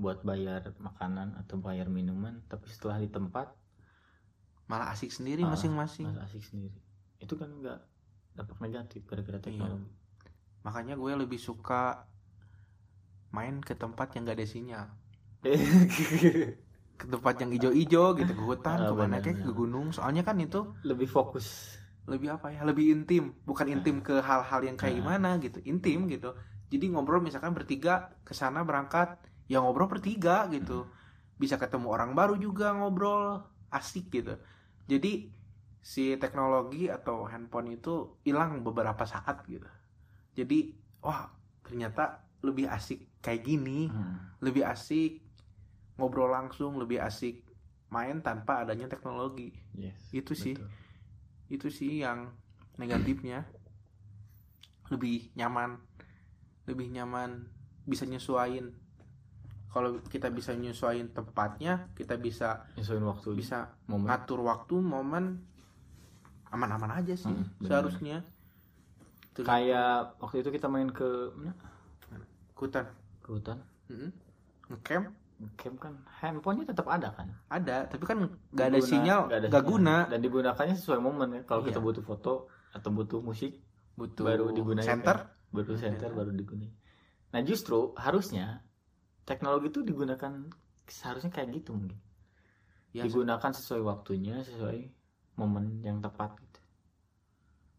buat 0.00 0.24
bayar 0.24 0.72
makanan 0.80 1.36
atau 1.44 1.60
bayar 1.60 1.92
minuman, 1.92 2.42
tapi 2.48 2.66
setelah 2.72 2.98
di 2.98 3.06
tempat 3.12 3.52
malah 4.66 4.90
asik 4.94 5.12
sendiri 5.12 5.46
Ah, 5.46 5.54
masing-masing. 5.54 6.10
Mas 6.10 6.30
asik 6.30 6.42
sendiri. 6.42 6.78
Itu 7.22 7.36
kan 7.38 7.52
enggak 7.52 7.86
dampak 8.34 8.58
negatif 8.62 9.04
gara-gara 9.06 9.38
teknologi. 9.38 9.90
Makanya 10.64 10.96
gue 10.96 11.12
lebih 11.16 11.38
suka 11.38 12.10
main 13.30 13.62
ke 13.62 13.78
tempat 13.78 14.14
yang 14.14 14.26
gak 14.26 14.38
ada 14.38 14.46
sinyal 14.46 14.86
ke 17.00 17.06
tempat 17.12 17.34
yang 17.42 17.50
ijo-ijo 17.56 18.04
gitu 18.20 18.32
ke 18.38 18.42
hutan 18.50 18.78
Ah, 18.80 18.88
ke 18.88 18.94
mana 19.00 19.16
benar, 19.16 19.24
kayak 19.24 19.38
ke 19.46 19.52
gunung. 19.60 19.86
Soalnya 19.96 20.22
kan 20.28 20.36
itu 20.46 20.60
lebih 20.88 21.08
fokus. 21.16 21.46
lebih 22.10 22.28
apa 22.36 22.50
ya 22.50 22.62
lebih 22.66 22.86
intim. 22.94 23.24
Bukan 23.48 23.66
intim 23.70 23.96
ke 24.02 24.18
hal-hal 24.28 24.60
yang 24.68 24.76
kayak 24.80 24.94
Ah. 24.94 24.98
gimana 25.00 25.28
gitu 25.44 25.58
intim 25.64 25.98
gitu. 26.10 26.30
Jadi 26.72 26.84
ngobrol 26.92 27.22
misalkan 27.22 27.52
bertiga 27.58 27.94
ke 28.26 28.32
sana 28.34 28.60
berangkat 28.68 29.08
ya 29.46 29.58
ngobrol 29.62 29.88
bertiga 29.90 30.46
gitu. 30.50 30.90
Bisa 31.40 31.56
ketemu 31.62 31.86
orang 31.94 32.10
baru 32.18 32.34
juga 32.36 32.74
ngobrol 32.76 33.40
asik 33.70 34.10
gitu. 34.10 34.34
Jadi 34.90 35.30
si 35.80 36.18
teknologi 36.20 36.90
atau 36.92 37.24
handphone 37.24 37.78
itu 37.78 38.20
hilang 38.26 38.60
beberapa 38.66 39.04
saat 39.06 39.46
gitu. 39.48 39.68
Jadi 40.36 40.58
wah 41.00 41.30
ternyata 41.64 42.26
lebih 42.42 42.66
asik 42.68 43.20
kayak 43.20 43.42
gini 43.44 43.88
Hmm, 43.92 44.16
lebih 44.40 44.64
asik 44.64 45.20
ngobrol 46.00 46.32
langsung 46.32 46.80
lebih 46.80 46.96
asik 46.98 47.44
main 47.92 48.24
tanpa 48.24 48.64
adanya 48.64 48.88
teknologi. 48.88 49.52
Yes 49.76 49.98
Itu 50.10 50.32
sih. 50.32 50.56
betul. 50.56 50.70
itu 51.50 51.68
sih 51.68 52.00
yang 52.00 52.30
negatifnya. 52.78 53.44
Lebih 54.88 55.30
nyaman. 55.36 55.78
Lebih 56.66 56.88
nyaman 56.90 57.46
bisa 57.84 58.06
nyesuain 58.06 58.70
kalau 59.70 60.02
kita 60.02 60.30
bisa 60.30 60.50
nyesuain 60.50 61.10
tempatnya 61.10 61.86
kita 61.94 62.18
bisa 62.18 62.66
nyesuaiin 62.74 63.06
waktu 63.06 63.28
bisa 63.38 63.70
momen. 63.86 64.06
ngatur 64.10 64.42
waktu 64.42 64.74
momen 64.82 65.46
aman-aman 66.50 66.98
aja 66.98 67.14
sih 67.14 67.30
Hmm, 67.30 67.46
seharusnya. 67.62 68.26
Tuh, 69.30 69.46
kayak 69.46 70.18
waktu 70.18 70.42
itu 70.42 70.50
kita 70.50 70.66
main 70.66 70.90
ke 70.90 71.06
mana? 71.38 71.54
hutan. 72.58 72.86
Ke 73.22 73.28
hutan. 73.30 73.58
Mm-mm. 73.86 74.10
ngecamp 74.70 75.06
game 75.56 75.76
kan 75.80 75.96
handphonenya 76.20 76.70
tetap 76.72 76.86
ada 76.88 77.08
kan? 77.16 77.28
Ada 77.48 77.88
tapi 77.88 78.04
kan 78.04 78.28
nggak 78.52 78.66
ada 78.70 78.80
sinyal 78.80 79.20
nggak 79.48 79.64
guna. 79.64 80.04
Dan 80.08 80.20
digunakannya 80.20 80.76
sesuai 80.76 81.00
momen 81.00 81.28
ya. 81.32 81.42
Kalau 81.48 81.64
Iya. 81.64 81.72
kita 81.72 81.80
butuh 81.80 82.04
foto 82.04 82.32
atau 82.70 82.90
butuh 82.92 83.18
musik 83.24 83.56
butuh 83.98 84.24
baru 84.24 84.52
digunakan 84.54 84.86
center 84.86 85.16
baru 85.50 85.74
center 85.76 86.08
Iya. 86.08 86.16
baru 86.16 86.30
digunakan 86.32 86.72
nah 87.30 87.40
justru 87.46 87.94
harusnya 87.94 88.62
teknologi 89.22 89.70
itu 89.70 89.80
digunakan 89.86 90.50
seharusnya 90.86 91.30
kayak 91.30 91.62
gitu 91.62 91.74
mungkin. 91.74 91.98
Ya 92.90 93.06
digunakan 93.06 93.50
sesuai 93.54 93.82
waktunya 93.86 94.42
sesuai 94.42 94.90
momen 95.38 95.78
yang 95.82 96.02
tepat 96.02 96.34
gitu. 96.42 96.60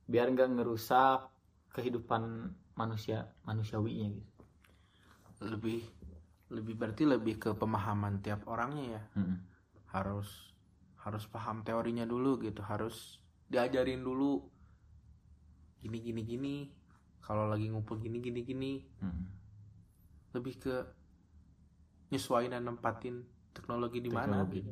biar 0.08 0.28
nggak 0.32 0.60
ngerusak 0.60 1.28
kehidupan 1.71 2.52
manusia 2.76 3.32
manusiawinya 3.43 4.08
gitu. 4.12 4.43
Lebih 5.41 5.80
lebih 6.52 6.76
berarti 6.76 7.08
lebih 7.08 7.40
ke 7.40 7.50
pemahaman 7.56 8.20
tiap 8.20 8.44
orangnya 8.46 9.00
ya? 9.00 9.04
Mm-mm. 9.18 9.38
harus 9.92 10.56
harus 11.02 11.28
paham 11.28 11.64
teorinya 11.64 12.04
dulu 12.08 12.40
gitu. 12.44 12.62
Harus 12.64 13.20
diajarin 13.48 14.04
dulu 14.04 14.44
gini 15.80 15.98
gini 16.00 16.22
gini. 16.24 16.56
Kalau 17.24 17.48
lagi 17.48 17.72
ngumpul 17.72 18.00
gini 18.00 18.20
gini 18.20 18.42
gini. 18.44 18.74
Mm-mm. 19.02 19.26
lebih 20.32 20.64
ke 20.64 20.76
nyesuaiin 22.08 22.56
dan 22.56 22.64
nempatin 22.64 23.28
teknologi 23.52 24.00
di 24.00 24.08
mana 24.08 24.48
gitu. 24.48 24.72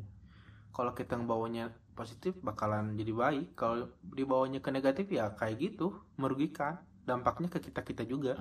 kalau 0.71 0.95
kita 0.95 1.19
ngebawanya 1.19 1.67
positif 1.91 2.35
bakalan 2.39 2.95
jadi 2.95 3.11
baik. 3.11 3.47
Kalau 3.59 3.91
dibawanya 4.03 4.63
ke 4.63 4.71
negatif 4.71 5.11
ya 5.11 5.35
kayak 5.35 5.59
gitu. 5.59 5.99
Merugikan. 6.15 6.79
Dampaknya 7.03 7.51
ke 7.51 7.59
kita 7.59 7.83
kita 7.83 8.03
juga 8.07 8.39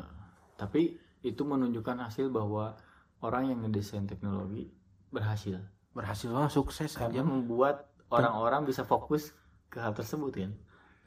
tapi 0.59 0.99
itu 1.23 1.43
menunjukkan 1.47 2.11
hasil 2.11 2.35
bahwa 2.35 2.75
orang 3.23 3.51
yang 3.51 3.59
ngedesain 3.67 4.07
teknologi 4.07 4.71
berhasil. 5.11 5.59
Berhasil 5.95 6.31
banget 6.31 6.53
sukses 6.55 6.91
karena 6.95 7.19
aja 7.19 7.23
membuat 7.27 7.91
orang-orang 8.09 8.65
bisa 8.65 8.87
fokus 8.87 9.35
ke 9.69 9.83
hal 9.83 9.93
tersebut 9.93 10.33
kan 10.33 10.53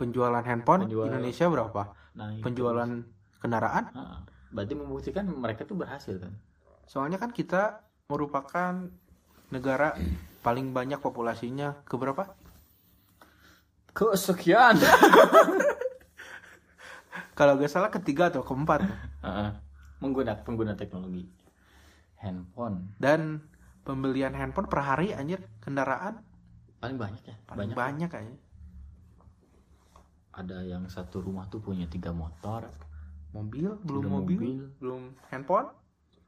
penjualan 0.02 0.42
handphone 0.42 0.90
Penjual- 0.90 1.14
Indonesia 1.14 1.46
berapa? 1.46 1.82
Nah 2.18 2.34
itu. 2.34 2.42
penjualan 2.42 2.90
kendaraan? 3.38 3.86
Ah, 3.94 4.26
berarti 4.50 4.74
membuktikan 4.74 5.30
mereka 5.30 5.70
tuh 5.70 5.78
berhasil 5.78 6.18
kan? 6.18 6.34
Soalnya 6.90 7.22
kan 7.22 7.30
kita 7.30 7.86
merupakan 8.10 8.90
negara 9.54 9.94
paling 10.42 10.74
banyak 10.74 10.98
populasinya. 10.98 11.86
Ke 11.86 12.02
berapa? 12.02 12.34
Kesekian. 13.94 14.82
Kalau 17.38 17.58
gak 17.58 17.72
salah 17.72 17.94
ketiga 17.94 18.34
atau 18.34 18.44
keempat. 18.44 18.82
Menggunakan 20.02 20.42
pengguna 20.42 20.74
teknologi 20.74 21.30
handphone. 22.22 22.94
Dan 23.02 23.42
pembelian 23.82 24.38
handphone 24.38 24.70
per 24.70 24.86
hari 24.86 25.12
anjir 25.12 25.42
kendaraan? 25.60 26.22
Paling 26.78 26.98
banyak 26.98 27.24
ya 27.26 27.36
paling 27.50 27.74
banyak. 27.74 27.78
banyak 27.78 28.10
kayaknya. 28.10 28.40
Ada 30.32 30.58
yang 30.64 30.88
satu 30.88 31.20
rumah 31.20 31.50
tuh 31.52 31.60
punya 31.60 31.90
tiga 31.90 32.14
motor. 32.16 32.72
Mobil? 33.36 33.76
Belum 33.84 34.04
mobil, 34.08 34.40
mobil. 34.40 34.64
belum 34.80 35.02
handphone? 35.34 35.70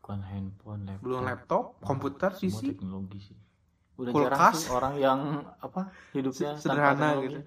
Bukan 0.01 0.19
handphone 0.19 0.82
laptop. 0.84 1.06
Belum 1.06 1.21
laptop 1.23 1.63
komputer 1.79 2.32
sisi 2.36 2.75
teknologi 2.75 3.19
sih. 3.32 3.38
Udah 3.93 4.12
Kulkas. 4.12 4.34
jarang 4.34 4.53
tuh 4.58 4.73
orang 4.73 4.95
yang 4.97 5.19
apa 5.62 5.82
hidupnya 6.17 6.58
sederhana 6.58 7.21
gitu. 7.21 7.39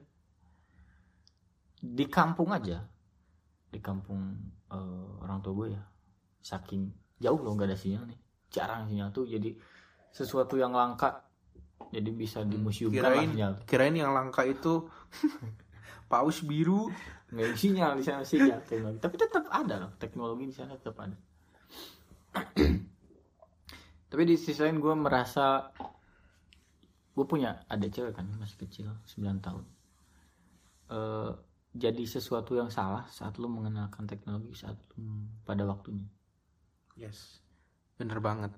di 1.82 2.04
kampung 2.06 2.54
aja. 2.54 2.87
Di 3.68 3.82
kampung 3.82 4.38
eh, 4.72 5.11
orang 5.20 5.42
tua 5.44 5.52
gue 5.52 5.68
ya. 5.76 5.82
Saking 6.40 6.88
jauh 7.20 7.40
loh 7.42 7.52
nggak 7.59 7.74
ada 7.74 7.78
sinyal 7.78 8.04
nih 8.06 8.25
jarang 8.57 8.88
sinyal 8.88 9.12
tuh 9.12 9.29
jadi 9.29 9.53
sesuatu 10.09 10.57
yang 10.57 10.73
langka. 10.73 11.29
Jadi 11.92 12.11
bisa 12.11 12.40
dimuseumkan 12.40 13.05
lah 13.05 13.12
kirain 13.12 13.31
sinyal 13.37 13.53
kirain 13.69 13.92
yang 13.95 14.16
langka 14.16 14.49
itu 14.49 14.88
paus 16.11 16.40
biru. 16.40 16.88
Nggak 17.29 17.47
ada 17.53 17.57
sinyal 17.61 17.90
di 18.01 18.03
sana 18.03 18.23
sinyal 18.25 18.64
teknologi. 18.64 18.99
Tapi 19.05 19.16
tetap 19.21 19.45
ada 19.53 19.75
loh 19.85 19.92
teknologi 20.01 20.49
di 20.49 20.55
sana 20.57 20.73
tetap 20.81 20.97
ada. 21.05 21.19
Tapi 24.11 24.23
di 24.25 24.35
sisi 24.40 24.57
lain 24.64 24.81
gue 24.81 24.95
merasa 24.97 25.69
gue 27.12 27.27
punya 27.29 27.64
adik 27.69 27.92
cewek 27.92 28.16
kan 28.16 28.25
masih 28.40 28.57
kecil 28.64 28.88
9 29.05 29.45
tahun. 29.45 29.64
Eh, 30.87 31.33
jadi 31.77 32.05
sesuatu 32.09 32.57
yang 32.57 32.73
salah 32.73 33.05
saat 33.12 33.37
lu 33.37 33.53
mengenalkan 33.53 34.09
teknologi 34.09 34.57
saat 34.57 34.81
lu 34.97 35.29
pada 35.45 35.69
waktunya. 35.69 36.09
Yes 36.97 37.45
bener 37.96 38.18
banget. 38.18 38.52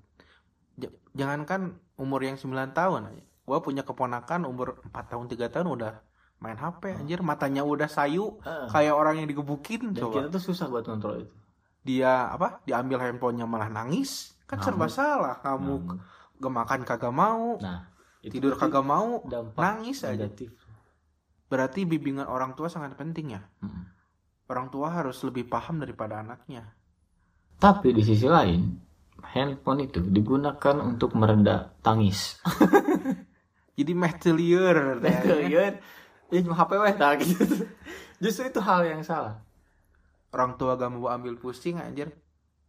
J- 0.75 0.93
jangankan 1.13 1.61
umur 1.95 2.21
yang 2.21 2.35
9 2.35 2.47
tahun 2.71 3.01
aja. 3.07 3.23
Gua 3.43 3.59
punya 3.59 3.81
keponakan 3.81 4.45
umur 4.45 4.79
4 4.85 5.09
tahun 5.09 5.25
3 5.25 5.49
tahun 5.49 5.67
udah 5.69 5.93
main 6.39 6.55
HP 6.55 6.95
anjir. 6.95 7.19
Matanya 7.19 7.63
udah 7.63 7.87
sayu 7.87 8.39
Eh, 8.41 8.67
kayak 8.69 8.93
orang 8.93 9.17
yang 9.17 9.27
digebukin 9.27 9.91
dan 9.91 10.03
coba. 10.03 10.13
kita 10.15 10.27
tuh 10.29 10.43
susah 10.45 10.67
buat 10.67 10.83
kontrol 10.83 11.19
itu. 11.19 11.33
Dia 11.81 12.27
apa 12.27 12.59
diambil 12.63 12.99
handphonenya 13.01 13.43
malah 13.43 13.67
nangis. 13.67 14.35
Kan 14.45 14.59
serba 14.59 14.85
Ngamuk. 14.85 14.93
salah 14.93 15.35
ngamuk. 15.39 15.85
Nah, 15.89 15.99
gak 16.37 16.53
makan 16.53 16.79
kagak 16.83 17.13
mau. 17.13 17.57
Nah 17.57 17.87
itu 18.19 18.35
tidur 18.35 18.53
kagak 18.53 18.83
mau 18.83 19.23
nangis 19.55 20.03
aja. 20.03 20.15
negatif. 20.19 20.51
Berarti 21.47 21.81
bimbingan 21.81 22.27
orang 22.27 22.53
tua 22.53 22.67
sangat 22.67 22.93
penting 22.93 23.33
ya? 23.33 23.41
Mm. 23.59 23.95
orang 24.49 24.67
tua 24.67 24.89
harus 24.89 25.21
lebih 25.21 25.45
paham 25.45 25.77
daripada 25.77 26.19
anaknya. 26.19 26.73
Tapi 27.55 27.93
di 27.93 28.01
sisi 28.01 28.25
lain, 28.25 28.81
handphone 29.23 29.83
itu 29.83 29.99
digunakan 29.99 30.75
untuk 30.79 31.13
mereda 31.13 31.75
tangis. 31.79 32.39
jadi 33.77 33.91
metelier 33.93 34.99
Iya, 35.45 35.79
ya 36.29 36.39
cuma 36.43 36.55
HP 36.55 36.71
weh 36.75 36.93
gitu. 37.19 37.43
Justru 38.19 38.43
itu 38.47 38.59
hal 38.59 38.83
yang 38.83 39.01
salah. 39.01 39.39
orang 40.29 40.53
tua 40.55 40.77
gak 40.77 40.93
mau 40.93 41.09
ambil 41.09 41.33
pusing 41.35 41.81
anjir 41.81 42.13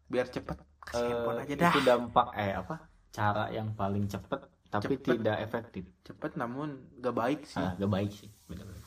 biar 0.06 0.24
cepet 0.26 0.56
kasih 0.80 0.96
Eh, 0.96 1.08
handphone 1.12 1.38
aja 1.38 1.54
dah 1.58 1.70
Itu 1.70 1.80
dampak 1.84 2.26
eh 2.32 2.56
apa? 2.56 2.88
Cara 3.10 3.52
yang 3.52 3.74
paling 3.74 4.08
cepet 4.08 4.40
tapi 4.66 4.96
Cepet. 4.96 5.18
tidak 5.18 5.36
efektif. 5.42 5.84
cepet 6.00 6.38
namun 6.38 6.78
gak 6.98 7.12
baik 7.12 7.40
sih 7.44 7.58
Ah, 7.58 7.76
gak 7.76 7.90
baik 7.90 8.10
sih. 8.10 8.30
benar-benar. 8.46 8.80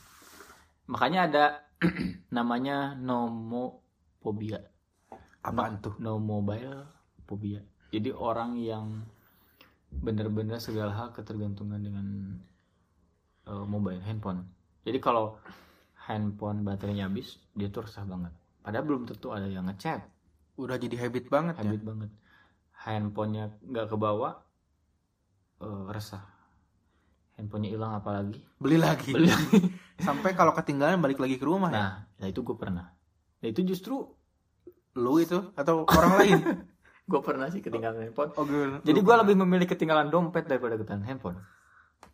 Makanya 0.84 1.20
ada 1.22 1.44
namanya 2.34 2.98
nomophobia. 2.98 4.58
apaan 5.38 5.76
tuh 5.78 5.92
no 6.00 6.16
mobile 6.16 6.88
phobia. 7.24 7.60
Jadi 7.94 8.10
orang 8.10 8.58
yang 8.58 9.04
benar-benar 9.90 10.58
segala 10.58 10.90
hal 10.94 11.08
ketergantungan 11.14 11.78
dengan 11.78 12.06
eh, 13.46 13.64
mobile 13.66 14.02
handphone. 14.02 14.42
Jadi 14.84 14.98
kalau 15.00 15.38
handphone 16.08 16.66
baterainya 16.66 17.08
habis, 17.08 17.40
dia 17.56 17.70
tuh 17.70 17.86
resah 17.86 18.04
banget. 18.04 18.32
Padahal 18.64 18.84
belum 18.84 19.02
tentu 19.08 19.32
ada 19.32 19.48
yang 19.48 19.68
ngechat, 19.68 20.04
udah 20.56 20.76
jadi 20.76 21.06
habit 21.06 21.28
banget 21.28 21.54
ya 21.60 21.62
habit 21.64 21.82
banget. 21.84 22.10
Handphonenya 22.84 23.44
nggak 23.64 23.86
kebawa, 23.88 24.44
eh, 25.62 25.84
resah. 25.92 26.24
Handphonenya 27.34 27.70
hilang 27.74 27.92
apalagi. 27.98 28.38
beli 28.62 28.78
lagi 28.78 29.10
Beli 29.10 29.26
lagi. 29.26 29.58
sampai 30.06 30.38
kalau 30.38 30.54
ketinggalan 30.54 31.02
balik 31.02 31.18
lagi 31.18 31.34
ke 31.34 31.42
rumah 31.42 31.70
ya 31.70 31.74
Nah, 31.74 31.94
nah 32.22 32.26
itu 32.30 32.46
gue 32.46 32.54
pernah. 32.54 32.94
Nah 33.42 33.46
itu 33.50 33.66
justru 33.66 34.06
lu 34.94 35.18
itu 35.18 35.50
atau 35.58 35.82
orang 35.90 36.12
lain 36.22 36.38
gue 37.04 37.20
pernah 37.20 37.52
sih 37.52 37.60
ketinggalan 37.60 38.08
handphone. 38.08 38.32
oh 38.34 38.44
gue 38.48 38.80
Jadi 38.80 39.00
gue 39.04 39.14
lebih 39.20 39.36
memilih 39.36 39.66
ketinggalan 39.68 40.08
dompet 40.08 40.48
daripada 40.48 40.80
ketinggalan 40.80 41.06
handphone. 41.06 41.38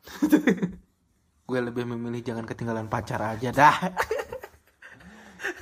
gue 1.51 1.61
lebih 1.61 1.83
memilih 1.83 2.23
jangan 2.23 2.47
ketinggalan 2.47 2.87
pacar 2.87 3.19
aja 3.23 3.51
dah 3.51 3.77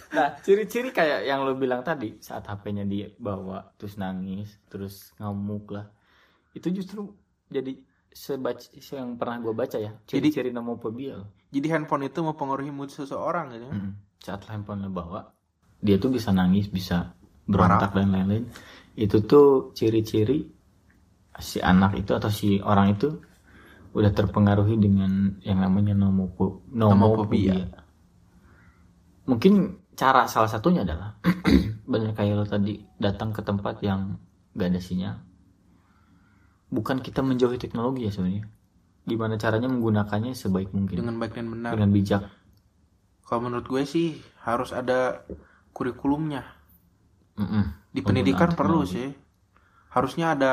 Nah, 0.09 0.41
ciri-ciri 0.41 0.89
kayak 0.89 1.29
yang 1.29 1.45
lo 1.45 1.53
bilang 1.53 1.85
tadi 1.85 2.17
saat 2.19 2.49
HP-nya 2.49 2.89
dibawa 2.89 3.77
terus 3.77 4.01
nangis, 4.01 4.57
terus 4.73 5.13
ngamuk 5.21 5.69
lah. 5.77 5.87
Itu 6.57 6.73
justru 6.73 7.13
jadi 7.53 7.77
sebaca 8.09 8.73
yang 8.73 9.21
pernah 9.21 9.37
gue 9.39 9.53
baca 9.53 9.77
ya. 9.77 9.93
Ciri-ciri 10.09 10.49
nomophobia. 10.51 11.21
loh. 11.21 11.29
jadi 11.49 11.77
handphone 11.77 12.09
itu 12.09 12.21
mempengaruhi 12.21 12.69
mood 12.69 12.93
seseorang 12.93 13.57
gitu 13.57 13.69
Mm-mm. 13.73 13.93
Saat 14.21 14.49
handphone 14.53 14.85
lo 14.85 14.91
bawa, 14.93 15.33
dia 15.81 15.97
tuh 16.01 16.13
bisa 16.13 16.33
nangis, 16.33 16.69
bisa 16.69 17.13
berontak 17.49 17.93
dan 17.97 18.13
lain-lain. 18.13 18.45
Itu 19.05 19.17
tuh 19.31 19.47
ciri-ciri 19.79 20.39
si 21.49 21.59
anak 21.73 21.93
itu 22.01 22.11
atau 22.19 22.31
si 22.39 22.49
orang 22.71 22.87
itu 22.95 23.09
udah 23.99 24.13
terpengaruhi 24.19 24.77
dengan 24.85 25.13
yang 25.49 25.59
namanya 25.65 25.95
nomopho- 26.03 26.61
nomophobia. 26.81 27.57
Mungkin 29.29 29.55
cara 29.99 30.25
salah 30.31 30.49
satunya 30.51 30.83
adalah 30.87 31.11
benar 31.93 32.11
kayak 32.17 32.35
lo 32.39 32.45
tadi 32.49 32.81
datang 32.97 33.31
ke 33.37 33.41
tempat 33.45 33.77
yang 33.85 34.17
gak 34.57 34.69
ada 34.73 34.81
sinyal. 34.81 35.17
Bukan 36.69 37.01
kita 37.01 37.21
menjauhi 37.25 37.57
teknologi 37.61 38.05
ya 38.09 38.13
sebenarnya. 38.13 38.45
Gimana 39.09 39.35
caranya 39.41 39.69
menggunakannya 39.73 40.33
sebaik 40.37 40.71
mungkin 40.77 40.99
dengan 41.01 41.17
baik 41.21 41.33
dan 41.37 41.47
benar 41.49 41.73
dengan 41.75 41.91
bijak. 41.97 42.23
kalau 43.27 43.41
menurut 43.47 43.67
gue 43.73 43.83
sih 43.95 44.09
harus 44.47 44.71
ada 44.81 45.23
kurikulumnya 45.77 46.43
Mm-mm. 47.39 47.78
Di 47.89 48.01
pendidikan 48.01 48.53
perlu 48.53 48.85
teknologi. 48.85 48.95
sih. 48.95 49.09
Harusnya 49.91 50.27
ada 50.37 50.53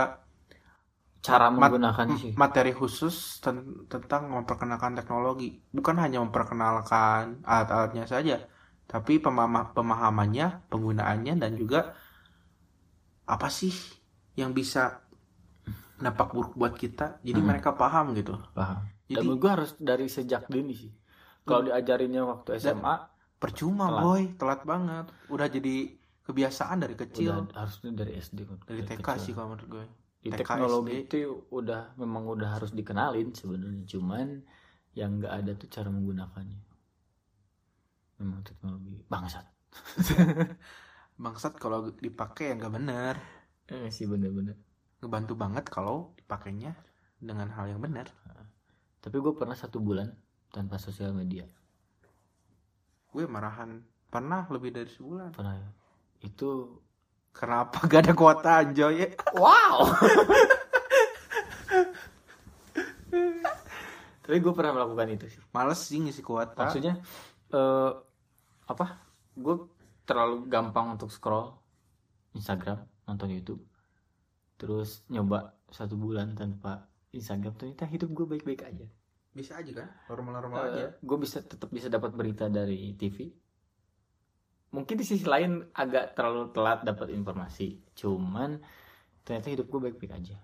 cara 1.20 1.50
mat- 1.50 1.74
menggunakan 1.74 2.08
m- 2.08 2.20
sih. 2.22 2.32
materi 2.38 2.72
khusus 2.72 3.40
ten- 3.40 3.86
tentang 3.88 4.30
memperkenalkan 4.30 4.94
teknologi. 4.94 5.60
Bukan 5.70 5.98
hanya 5.98 6.22
memperkenalkan 6.22 7.42
alat-alatnya 7.44 8.06
saja 8.06 8.38
tapi 8.86 9.18
pemama- 9.18 9.74
pemahamannya 9.74 10.70
penggunaannya 10.70 11.42
dan 11.42 11.58
juga 11.58 11.98
apa 13.26 13.50
sih 13.50 13.74
yang 14.38 14.54
bisa 14.54 15.02
dampak 15.98 16.30
buruk 16.30 16.54
buat 16.54 16.78
kita 16.78 17.18
jadi 17.26 17.42
Hmm. 17.42 17.50
mereka 17.50 17.74
paham 17.74 18.14
gitu. 18.14 18.38
Paham. 18.54 18.86
Jadi 19.10 19.26
dan 19.26 19.42
gue 19.42 19.50
harus 19.50 19.72
dari 19.82 20.06
sejak 20.06 20.46
dini 20.46 20.74
sih. 20.78 20.94
Kalau 21.42 21.66
diajarinnya 21.66 22.22
waktu 22.22 22.58
SMA 22.58 23.10
percuma 23.38 23.90
Telat. 23.90 24.02
boy. 24.02 24.22
Telat 24.38 24.62
banget. 24.62 25.06
Udah 25.30 25.48
jadi 25.50 25.98
kebiasaan 26.26 26.78
dari 26.82 26.96
kecil. 26.98 27.48
Udah 27.48 27.66
harusnya 27.66 27.92
dari 27.94 28.18
SD 28.18 28.40
kan 28.50 28.58
dari 28.66 28.82
TK 28.82 29.00
kecil. 29.00 29.22
sih 29.22 29.34
kalau 29.38 29.54
menurut 29.54 29.70
gue. 29.70 29.86
Di 30.26 30.30
TK, 30.34 30.40
teknologi 30.42 30.96
SD. 30.98 31.04
itu 31.06 31.18
udah 31.54 31.94
memang 32.02 32.24
udah 32.26 32.50
harus 32.58 32.74
dikenalin 32.74 33.30
sebenarnya. 33.32 33.86
Cuman 33.86 34.28
yang 34.98 35.22
nggak 35.22 35.34
ada 35.34 35.52
tuh 35.54 35.70
cara 35.70 35.90
menggunakannya. 35.94 36.62
Memang 38.20 38.42
teknologi 38.42 39.06
bangsat. 39.06 39.46
Bangsat 41.24 41.56
kalau 41.56 41.96
dipakai 41.96 42.52
yang 42.52 42.60
nggak 42.60 42.76
bener. 42.76 43.16
Eh 43.72 43.88
sih 43.88 44.04
bener-bener. 44.04 44.60
Ngebantu 45.00 45.34
banget 45.40 45.66
kalau 45.72 46.12
dipakainya 46.20 46.76
dengan 47.24 47.48
hal 47.56 47.72
yang 47.72 47.80
benar 47.80 48.12
tapi 49.06 49.22
gue 49.22 49.38
pernah 49.38 49.54
satu 49.54 49.78
bulan 49.78 50.10
tanpa 50.50 50.82
sosial 50.82 51.14
media. 51.14 51.46
Gue 53.14 53.30
marahan. 53.30 53.86
Pernah 54.10 54.50
lebih 54.50 54.74
dari 54.74 54.90
sebulan. 54.90 55.30
Pernah 55.30 55.62
ya? 55.62 55.70
Itu 56.26 56.82
kenapa 57.30 57.86
gak 57.86 58.02
ada 58.10 58.14
kuota 58.18 58.52
aja 58.66 58.90
ya 58.90 59.08
wow. 59.38 59.86
Tapi 64.26 64.42
gue 64.42 64.54
pernah 64.58 64.74
melakukan 64.82 65.06
itu 65.14 65.30
sih. 65.30 65.38
Males 65.54 65.78
sih 65.86 66.02
ngisi 66.02 66.26
kuota. 66.26 66.66
Maksudnya 66.66 66.98
eh 67.54 67.92
apa? 68.66 69.06
Gue 69.38 69.70
terlalu 70.10 70.50
gampang 70.50 70.98
untuk 70.98 71.14
scroll 71.14 71.54
Instagram 72.34 72.82
nonton 73.06 73.30
YouTube. 73.30 73.62
Terus 74.58 75.06
nyoba 75.14 75.54
satu 75.70 75.94
bulan 75.94 76.34
tanpa 76.34 76.90
Instagram. 77.14 77.54
Ternyata 77.54 77.86
hidup 77.86 78.10
gue 78.18 78.26
baik-baik 78.26 78.66
aja. 78.66 78.88
Bisa 79.30 79.62
aja 79.62 79.86
kan? 79.86 79.94
Normal-normal 80.10 80.60
aja. 80.74 80.86
gue 80.98 81.18
bisa 81.22 81.46
tetap 81.46 81.70
bisa 81.70 81.86
dapat 81.86 82.18
berita 82.18 82.50
dari 82.50 82.98
TV 82.98 83.30
mungkin 84.76 85.00
di 85.00 85.08
sisi 85.08 85.24
lain 85.24 85.72
agak 85.72 86.20
terlalu 86.20 86.52
telat 86.52 86.84
dapat 86.84 87.16
informasi. 87.16 87.80
Cuman 87.96 88.60
ternyata 89.24 89.48
hidup 89.48 89.72
gue 89.72 89.80
baik-baik 89.88 90.12
aja. 90.12 90.36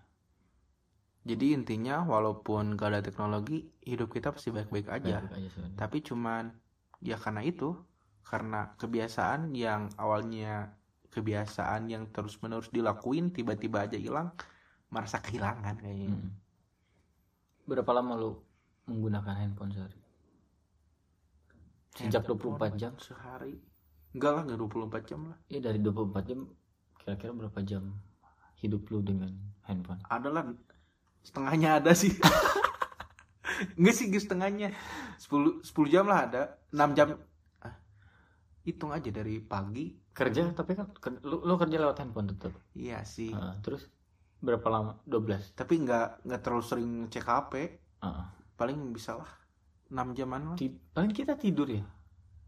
Jadi 1.21 1.53
intinya 1.53 2.01
walaupun 2.07 2.73
gak 2.79 2.97
ada 2.97 3.01
teknologi 3.03 3.67
hidup 3.83 4.09
kita 4.09 4.31
pasti 4.31 4.49
baik-baik 4.49 4.87
aja. 4.87 5.19
Baik-baik 5.19 5.35
aja 5.37 5.49
sebenarnya. 5.51 5.77
tapi 5.77 5.97
cuman 6.01 6.43
ya 7.03 7.19
karena 7.19 7.41
itu 7.43 7.75
karena 8.25 8.73
kebiasaan 8.79 9.51
yang 9.51 9.91
awalnya 9.99 10.73
kebiasaan 11.11 11.91
yang 11.91 12.07
terus 12.15 12.39
menerus 12.39 12.71
dilakuin 12.71 13.35
tiba-tiba 13.35 13.83
aja 13.83 13.99
hilang 13.99 14.31
merasa 14.87 15.19
kehilangan 15.19 15.75
kayaknya. 15.83 16.15
Mm. 16.15 16.31
berapa 17.61 17.91
lama 17.93 18.17
lu 18.17 18.31
menggunakan 18.89 19.35
handphone 19.37 19.71
sehari? 19.71 19.99
Sejak 21.95 22.23
Handphone 22.25 22.57
24 22.75 22.81
jam? 22.81 22.93
sehari 22.97 23.70
enggak 24.11 24.31
lah 24.35 24.41
enggak 24.47 24.59
24 24.59 25.09
jam 25.09 25.19
lah. 25.31 25.37
Ya 25.47 25.59
dari 25.59 25.79
24 25.79 26.29
jam 26.29 26.39
kira-kira 27.01 27.31
berapa 27.33 27.59
jam 27.65 27.83
hidup 28.61 28.87
lu 28.93 29.01
dengan 29.01 29.31
handphone? 29.65 30.01
Adalah 30.07 30.53
setengahnya 31.25 31.81
ada 31.81 31.91
sih. 31.95 32.13
Enggak 33.77 33.95
sih 33.97 34.07
setengahnya. 34.09 34.73
10 35.21 35.61
10 35.61 35.93
jam 35.93 36.05
lah 36.09 36.29
ada. 36.29 36.41
6 36.73 36.97
jam. 36.97 37.17
Ah, 37.61 37.75
hitung 38.65 38.89
aja 38.93 39.09
dari 39.09 39.41
pagi 39.41 40.01
kerja 40.11 40.51
tapi 40.51 40.75
kan 40.75 40.91
lu, 41.23 41.39
lu 41.39 41.55
kerja 41.55 41.79
lewat 41.79 42.03
handphone 42.03 42.35
tetap 42.35 42.51
iya 42.75 43.01
sih. 43.07 43.31
Heeh, 43.31 43.55
terus 43.63 43.87
berapa 44.43 44.67
lama? 44.67 44.99
12 45.07 45.55
tapi 45.55 45.79
nggak 45.87 46.27
nggak 46.27 46.41
terlalu 46.43 46.63
sering 46.65 46.91
cek 47.07 47.25
HP 47.25 47.53
Heeh. 48.03 48.25
paling 48.59 48.91
bisa 48.91 49.15
lah 49.15 49.31
6 49.87 50.17
jaman 50.17 50.55
lah. 50.55 50.57
Paling 50.91 51.11
kita 51.15 51.39
tidur 51.39 51.67
ya? 51.71 51.83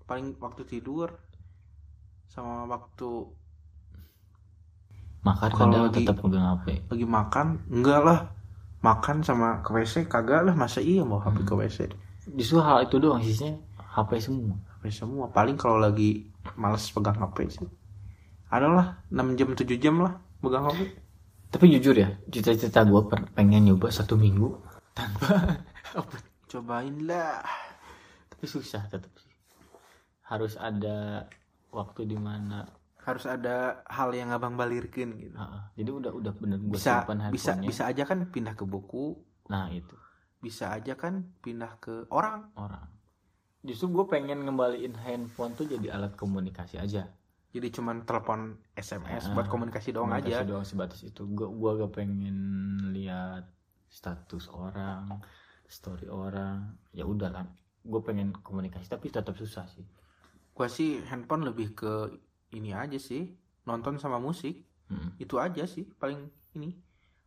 Paling 0.04 0.36
waktu 0.44 0.68
tidur 0.68 1.16
sama 2.34 2.66
waktu. 2.66 3.30
Makan 5.24 5.50
Kalau 5.50 5.88
lagi- 5.88 6.04
tetap 6.04 6.20
pegang 6.20 6.44
HP 6.52 6.84
lagi 6.84 7.06
makan 7.08 7.48
enggak 7.70 8.02
lah. 8.02 8.20
Makan 8.84 9.24
sama 9.24 9.64
ke 9.64 9.72
WC 9.72 10.04
kagak 10.06 10.44
lah. 10.44 10.52
Masa 10.54 10.84
iya 10.84 11.00
mau 11.02 11.16
HP 11.18 11.40
Hmm. 11.40 11.48
ke 11.48 11.54
WC 11.56 11.78
justru 12.34 12.56
hal 12.58 12.84
itu 12.84 12.98
doang 12.98 13.20
sisanya 13.20 13.60
HP 13.78 14.16
semua. 14.18 14.56
HP 14.74 14.84
semua. 14.90 15.28
Paling 15.30 15.56
kalau 15.56 15.78
lagi 15.78 16.28
males 16.56 16.84
pegang 16.88 17.16
HP 17.16 17.38
sih. 17.50 17.68
Adalah 18.48 19.00
6 19.08 19.34
jam 19.34 19.50
7 19.50 19.78
jam 19.78 19.96
lah 19.98 20.14
pegang 20.40 20.66
HP 20.66 21.00
tapi 21.48 21.70
jujur 21.70 21.94
ya 21.94 22.10
cita-cita 22.28 22.82
gue 22.82 23.02
pengen 23.32 23.62
nyoba 23.64 23.86
satu 23.88 24.18
minggu 24.18 24.58
tanpa 24.92 25.38
apa 26.02 26.16
cobain 26.48 26.98
lah. 27.06 27.46
Tapi 28.28 28.44
susah 28.44 28.84
tetap 28.88 29.14
sih. 29.16 29.30
Harus 30.24 30.58
ada 30.58 31.30
waktu 31.74 32.06
di 32.06 32.16
mana 32.16 32.64
harus 33.04 33.28
ada 33.28 33.84
hal 33.92 34.16
yang 34.16 34.32
abang 34.32 34.56
balirkin 34.56 35.20
gitu. 35.20 35.36
Heeh. 35.36 35.64
jadi 35.76 35.90
udah 35.92 36.12
udah 36.16 36.34
bener 36.40 36.60
gue 36.64 36.80
bisa 36.80 37.04
simpan 37.04 37.18
bisa 37.36 37.52
handphonenya. 37.52 37.68
bisa 37.68 37.84
aja 37.92 38.04
kan 38.08 38.20
pindah 38.32 38.56
ke 38.56 38.64
buku. 38.64 39.20
Nah 39.52 39.68
itu. 39.74 39.98
Bisa 40.40 40.72
aja 40.72 40.96
kan 40.96 41.36
pindah 41.44 41.84
ke 41.84 42.08
orang. 42.08 42.48
Orang. 42.56 42.88
Justru 43.64 43.92
gue 43.92 44.06
pengen 44.08 44.48
ngembaliin 44.48 44.96
handphone 44.96 45.52
tuh 45.56 45.68
jadi 45.68 46.00
alat 46.00 46.16
komunikasi 46.16 46.80
aja. 46.80 47.12
Jadi 47.54 47.68
cuman 47.70 48.08
telepon 48.08 48.58
SMS 48.74 49.30
Ah, 49.30 49.36
buat 49.36 49.46
komunikasi 49.46 49.94
doang 49.94 50.10
Komunikasi 50.10 50.42
aja. 50.42 50.48
doang 50.48 50.66
sebatas 50.66 51.04
itu. 51.06 51.22
Gue 51.28 51.46
gua 51.54 51.78
gak 51.78 51.94
pengen 51.94 52.38
lihat 52.96 53.46
status 53.92 54.48
orang 54.50 55.22
story 55.68 56.08
orang. 56.08 56.80
Ya 56.96 57.04
udah 57.04 57.30
lah 57.30 57.44
gue 57.84 58.00
pengen 58.00 58.32
komunikasi 58.32 58.88
tapi 58.88 59.12
tetap 59.12 59.36
susah 59.36 59.68
sih 59.68 59.84
gua 60.54 60.68
sih 60.70 61.02
handphone 61.10 61.44
lebih 61.50 61.74
ke 61.74 62.14
ini 62.54 62.72
aja 62.72 62.98
sih 62.98 63.34
nonton 63.66 63.98
sama 63.98 64.22
musik. 64.22 64.66
Mm. 64.84 65.16
itu 65.16 65.40
aja 65.40 65.64
sih 65.66 65.88
paling 65.98 66.28
ini. 66.54 66.76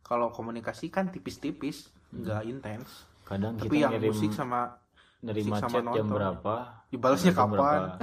Kalau 0.05 0.31
komunikasi 0.31 0.87
kan 0.87 1.11
tipis-tipis 1.11 1.91
nggak 2.13 2.41
intens. 2.47 3.09
Kadang 3.27 3.59
tapi 3.59 3.75
kita 3.75 3.75
yang 3.83 3.91
ngirim 3.97 4.13
musik 4.13 4.31
sama 4.31 4.77
nerima 5.19 5.57
musik 5.57 5.63
sama 5.67 5.71
chat 5.73 5.83
jam 5.83 6.05
nonton. 6.05 6.15
berapa? 6.15 6.55
Dibalasnya 6.93 7.33
jam 7.33 7.39
kapan? 7.43 7.57
Berapa. 7.57 7.95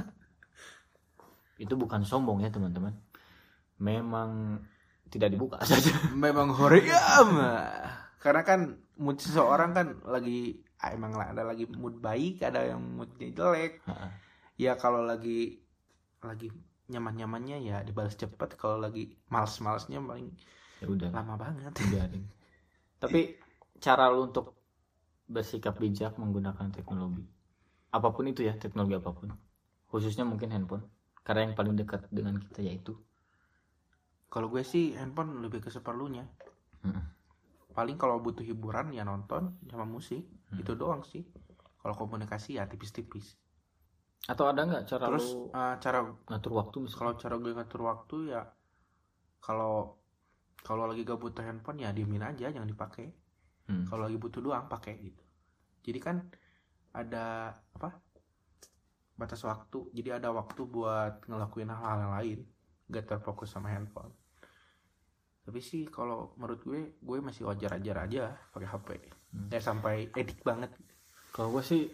itu 1.65 1.75
bukan 1.79 2.01
sombong 2.05 2.45
ya 2.45 2.51
teman-teman. 2.53 2.93
Memang 3.81 4.61
tidak 5.09 5.33
dibuka 5.33 5.63
saja. 5.71 5.95
Memang 6.13 6.53
hoream 6.53 7.29
karena 8.25 8.41
kan 8.41 8.61
mood 8.97 9.21
seseorang 9.21 9.77
kan 9.77 9.87
lagi 10.09 10.57
ah, 10.81 10.97
emang 10.97 11.13
lah, 11.13 11.37
ada 11.37 11.45
lagi 11.45 11.69
mood 11.69 12.01
baik 12.01 12.41
ada 12.41 12.73
yang 12.73 12.81
moodnya 12.81 13.29
jelek. 13.37 13.85
Ya 14.55 14.79
kalau 14.79 15.03
lagi 15.03 15.61
lagi 16.23 16.49
nyaman 16.89 17.15
nyamannya 17.17 17.59
ya 17.65 17.77
dibalas 17.83 18.15
cepet. 18.15 18.57
Kalau 18.61 18.79
lagi 18.81 19.15
males 19.29 19.57
malesnya 19.61 19.99
paling 20.01 20.31
ya 20.83 20.87
udah. 20.89 21.09
lama 21.11 21.35
banget. 21.37 21.73
Biarin 21.91 22.25
tapi 23.03 23.37
cara 23.83 24.09
lu 24.09 24.33
untuk 24.33 24.57
bersikap 25.29 25.77
bijak 25.77 26.17
menggunakan 26.17 26.73
teknologi 26.73 27.25
apa 27.93 28.09
pun 28.13 28.29
itu 28.29 28.45
ya 28.45 28.57
teknologi 28.57 28.97
apa 28.97 29.13
pun 29.13 29.29
khususnya 29.93 30.25
mungkin 30.25 30.53
handphone 30.53 30.85
karena 31.25 31.49
yang 31.49 31.55
paling 31.57 31.75
dekat 31.75 32.05
dengan 32.13 32.37
kita 32.37 32.61
yaitu? 32.61 33.01
Kalau 34.29 34.53
gue 34.53 34.61
sih 34.61 34.93
handphone 34.93 35.41
lebih 35.41 35.65
ke 35.65 35.73
seperlunya. 35.73 36.29
Mm. 36.85 37.17
paling 37.75 37.99
kalau 37.99 38.23
butuh 38.23 38.45
hiburan 38.45 38.95
ya 38.95 39.03
nonton 39.03 39.57
sama 39.67 39.89
musik. 39.89 40.23
Hmm. 40.53 40.61
itu 40.63 40.77
doang 40.79 41.03
sih. 41.03 41.27
Kalau 41.81 41.97
komunikasi 41.97 42.61
ya 42.61 42.69
tipis-tipis 42.69 43.35
atau 44.25 44.45
ada 44.49 44.65
nggak 44.65 44.85
cara 44.89 45.05
terus 45.13 45.27
lu 45.37 45.53
eh, 45.53 45.75
cara 45.85 45.99
ngatur 46.33 46.53
waktu 46.57 46.77
misalnya? 46.81 46.99
kalau 47.01 47.13
cara 47.21 47.35
gue 47.37 47.53
ngatur 47.53 47.81
waktu 47.85 48.17
ya 48.33 48.43
kalau 49.45 49.75
kalau 50.65 50.89
lagi 50.89 51.05
gak 51.05 51.21
butuh 51.21 51.45
handphone 51.45 51.85
ya 51.85 51.93
diemin 51.93 52.25
aja 52.25 52.49
jangan 52.49 52.65
dipakai. 52.65 53.13
Hmm. 53.65 53.85
kalau 53.89 54.05
lagi 54.09 54.21
butuh 54.21 54.41
doang 54.45 54.69
pakai 54.69 54.97
gitu. 55.01 55.25
Jadi 55.85 55.99
kan 56.01 56.17
ada 56.93 57.53
apa 57.77 57.97
batas 59.17 59.41
waktu. 59.45 59.89
Jadi 59.93 60.21
ada 60.21 60.33
waktu 60.33 60.65
buat 60.69 61.25
ngelakuin 61.29 61.69
hal-hal 61.73 61.99
yang 62.01 62.13
lain 62.17 62.39
gak 62.93 63.05
terfokus 63.09 63.53
sama 63.53 63.73
handphone. 63.73 64.13
Tapi 65.45 65.61
sih 65.61 65.85
kalau 65.89 66.33
menurut 66.41 66.61
gue 66.65 66.97
gue 67.01 67.19
masih 67.21 67.45
wajar-wajar 67.45 68.09
aja 68.09 68.25
pakai 68.53 68.69
HP 68.69 68.89
Hmm. 69.35 69.51
ya 69.51 69.59
sampai 69.59 70.15
edik 70.15 70.47
banget. 70.47 70.71
Kalau 71.35 71.51
gue 71.51 71.65
sih 71.67 71.91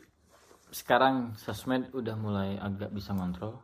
sekarang 0.71 1.35
sosmed 1.37 1.91
udah 1.93 2.15
mulai 2.15 2.57
agak 2.57 2.91
bisa 2.91 3.13
ngontrol. 3.13 3.59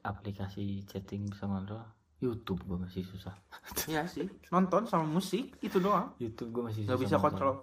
Aplikasi 0.00 0.86
chatting 0.86 1.28
bisa 1.28 1.44
ngontrol. 1.44 1.82
YouTube 2.16 2.64
gue 2.64 2.78
masih 2.80 3.04
susah. 3.04 3.36
Iya 3.92 4.08
sih. 4.08 4.24
Nonton 4.48 4.88
sama 4.88 5.04
musik 5.04 5.60
itu 5.60 5.76
doang. 5.78 6.16
YouTube 6.16 6.50
gue 6.50 6.62
masih 6.66 6.88
nggak 6.88 7.00
bisa 7.00 7.16
nonton. 7.16 7.24
kontrol. 7.28 7.54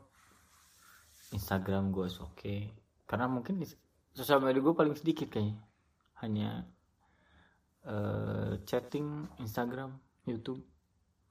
Instagram 1.33 1.89
gue 1.89 2.05
oke 2.21 2.55
karena 3.03 3.25
mungkin 3.25 3.57
di- 3.57 3.79
sosial 4.13 4.37
media 4.37 4.61
gue 4.61 4.73
paling 4.73 4.93
sedikit 4.93 5.27
kayaknya. 5.27 5.57
Hanya 6.21 6.49
eh, 7.83 8.61
chatting 8.63 9.27
Instagram 9.41 9.91
YouTube 10.23 10.61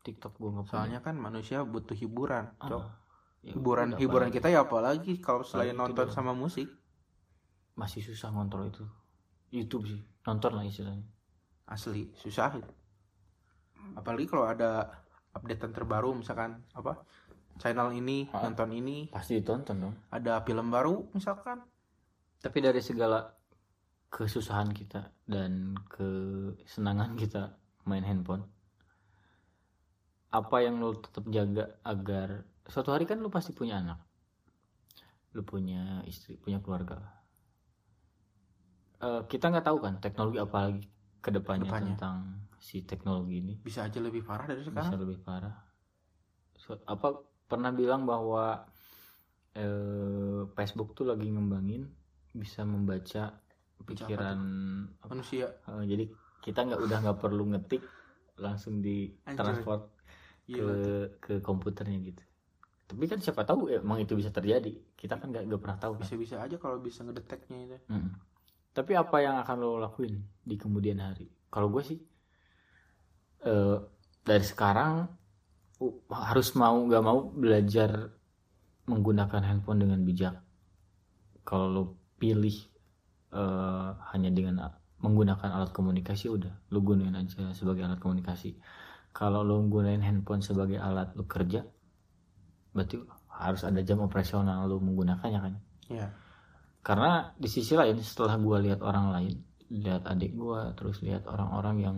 TikTok 0.03 0.35
gue 0.37 0.51
nggak 0.51 0.67
soalnya 0.69 0.99
kan 0.99 1.15
manusia 1.15 1.63
butuh 1.63 1.95
hiburan 1.95 2.51
Ah, 2.59 2.67
Cok. 2.67 2.83
ya 3.47 3.53
hiburan 3.55 3.89
hiburan 3.97 4.29
apalagi 4.29 4.37
kita 4.37 4.49
ya 4.51 4.61
apalagi 4.61 5.13
kalau 5.23 5.47
selain 5.47 5.73
Apalagi 5.73 5.95
nonton 5.95 6.09
sama 6.11 6.35
musik 6.35 6.67
masih 7.79 8.05
susah 8.05 8.31
ngontrol 8.31 8.69
itu. 8.69 8.85
YouTube 9.53 9.89
sih. 9.89 10.01
Nonton 10.27 10.57
lah 10.57 10.65
istilahnya. 10.65 11.05
Asli 11.69 12.13
susah 12.19 12.53
itu 12.59 12.73
apalagi 13.99 14.27
kalau 14.31 14.47
ada 14.47 15.03
updatean 15.35 15.73
terbaru 15.75 16.15
misalkan 16.15 16.63
apa 16.77 17.03
channel 17.59 17.93
ini 17.93 18.31
Ah. 18.33 18.49
nonton 18.49 18.71
ini. 18.73 19.11
Pasti 19.11 19.39
ditonton 19.39 19.77
dong. 19.79 19.95
Ada 20.09 20.41
film 20.47 20.73
baru 20.73 21.11
misalkan. 21.13 21.61
Tapi 22.43 22.59
dari 22.59 22.83
segala 22.83 23.23
kesusahan 24.13 24.75
kita 24.75 25.09
dan 25.25 25.79
kesenangan 25.89 27.17
kita 27.17 27.57
main 27.89 28.05
handphone 28.05 28.45
apa 30.33 30.65
yang 30.65 30.81
lo 30.81 30.97
tetap 30.97 31.29
jaga 31.29 31.77
agar 31.85 32.45
suatu 32.65 32.93
hari 32.93 33.05
kan 33.05 33.21
lo 33.21 33.29
pasti 33.29 33.53
punya 33.53 33.81
anak. 33.81 34.01
Lo 35.37 35.45
punya 35.45 36.01
istri 36.09 36.37
punya 36.41 36.61
keluarga 36.61 37.22
Eh, 39.03 39.23
kita 39.27 39.51
nggak 39.51 39.67
tahu 39.67 39.79
kan 39.83 39.99
teknologi 39.99 40.39
apa 40.39 40.71
lagi 40.71 40.87
ke 41.19 41.31
depannya 41.35 41.67
Ke 41.67 41.75
depannya. 41.75 41.95
tentang 41.99 42.17
si 42.63 42.87
teknologi 42.87 43.43
ini. 43.43 43.55
Bisa 43.59 43.83
aja 43.91 43.99
lebih 43.99 44.23
parah 44.23 44.47
dari 44.47 44.63
bisa 44.63 44.71
sekarang. 44.71 45.03
lebih 45.03 45.19
parah. 45.27 45.55
So- 46.55 46.87
apa 46.87 47.19
pernah 47.51 47.75
bilang 47.75 48.07
bahwa 48.07 48.63
eh, 49.59 50.41
Facebook 50.55 50.95
tuh 50.95 51.11
lagi 51.11 51.27
ngembangin 51.29 51.91
bisa 52.33 52.63
membaca 52.63 53.43
pikiran 53.83 54.39
apa, 55.03 55.11
manusia. 55.11 55.51
Eh, 55.67 55.85
jadi 55.85 56.05
kita 56.41 56.63
nggak 56.71 56.81
udah 56.87 56.99
nggak 57.03 57.19
perlu 57.19 57.45
ngetik 57.51 57.83
langsung 58.39 58.79
di 58.81 59.11
transport 59.27 59.91
ke 60.47 60.67
ke 61.19 61.35
komputernya 61.43 61.99
gitu. 62.07 62.23
Tapi 62.87 63.05
kan 63.11 63.19
siapa 63.19 63.43
tahu 63.43 63.67
emang 63.67 63.99
itu 63.99 64.15
bisa 64.15 64.31
terjadi. 64.31 64.73
Kita 64.95 65.19
kan 65.19 65.35
nggak 65.35 65.59
pernah 65.59 65.79
tahu 65.83 65.99
kan. 65.99 66.07
Bisa-bisa 66.07 66.39
aja 66.39 66.55
kalau 66.57 66.79
bisa 66.79 67.03
ngedeteknya 67.03 67.59
itu. 67.67 67.79
Mm. 67.91 68.32
Tapi 68.73 68.93
apa 68.97 69.21
yang 69.21 69.37
akan 69.45 69.57
lo 69.61 69.77
lakuin 69.77 70.17
di 70.41 70.57
kemudian 70.57 71.01
hari? 71.01 71.29
Kalau 71.53 71.69
gue 71.69 71.85
sih 71.85 72.01
eh, 73.45 73.79
dari 74.23 74.45
sekarang 74.47 75.11
uh, 75.83 75.95
harus 76.09 76.55
mau 76.57 76.79
nggak 76.79 77.05
mau 77.05 77.29
belajar 77.29 78.17
menggunakan 78.89 79.43
handphone 79.45 79.85
dengan 79.85 80.01
bijak. 80.03 80.35
Kalau 81.45 81.67
lo 81.69 81.83
pilih 82.17 82.55
eh, 83.35 83.91
hanya 84.15 84.31
dengan 84.31 84.63
menggunakan 85.03 85.51
alat 85.51 85.75
komunikasi 85.75 86.31
udah 86.31 86.55
lo 86.71 86.79
gunain 86.81 87.13
aja 87.19 87.51
sebagai 87.53 87.83
alat 87.85 87.99
komunikasi. 87.99 88.57
Kalau 89.13 89.45
lo 89.45 89.61
gunain 89.69 90.01
handphone 90.01 90.41
sebagai 90.41 90.81
alat 90.81 91.13
lo 91.19 91.29
kerja, 91.29 91.67
berarti 92.73 92.97
harus 93.29 93.63
ada 93.67 93.81
jam 93.83 94.01
operasional 94.01 94.65
lo 94.71 94.79
menggunakannya 94.79 95.41
kan 95.41 95.55
ya 95.91 96.07
karena 96.83 97.31
di 97.39 97.49
sisi 97.49 97.79
lain 97.79 97.99
setelah 98.03 98.37
gua 98.43 98.59
lihat 98.59 98.83
orang 98.83 99.15
lain 99.15 99.37
lihat 99.73 100.05
adik 100.05 100.35
gua 100.37 100.75
terus 100.77 101.01
lihat 101.01 101.25
orang-orang 101.31 101.77
yang 101.81 101.97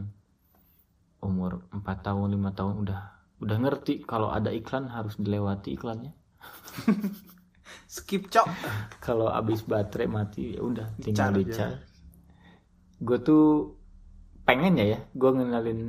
umur 1.25 1.65
4 1.73 1.83
tahun 2.05 2.37
lima 2.37 2.53
tahun 2.53 2.85
udah 2.85 3.01
udah 3.41 3.57
ngerti 3.61 4.05
kalau 4.05 4.31
ada 4.31 4.53
iklan 4.53 4.87
harus 4.89 5.17
dilewati 5.19 5.75
iklannya. 5.75 6.13
Skip 7.95 8.29
cok. 8.31 8.47
Kalau 9.01 9.33
habis 9.33 9.65
baterai 9.65 10.07
mati 10.07 10.55
ya 10.55 10.61
udah 10.63 10.87
tinggal 11.01 11.33
Di-charge. 11.33 11.41
Di 11.41 11.53
charge 11.53 11.95
gue 13.05 13.19
tuh 13.21 13.75
pengen 14.49 14.81
ya 14.81 14.97
ya. 14.97 15.01
Gue 15.13 15.31
ngenalin 15.35 15.81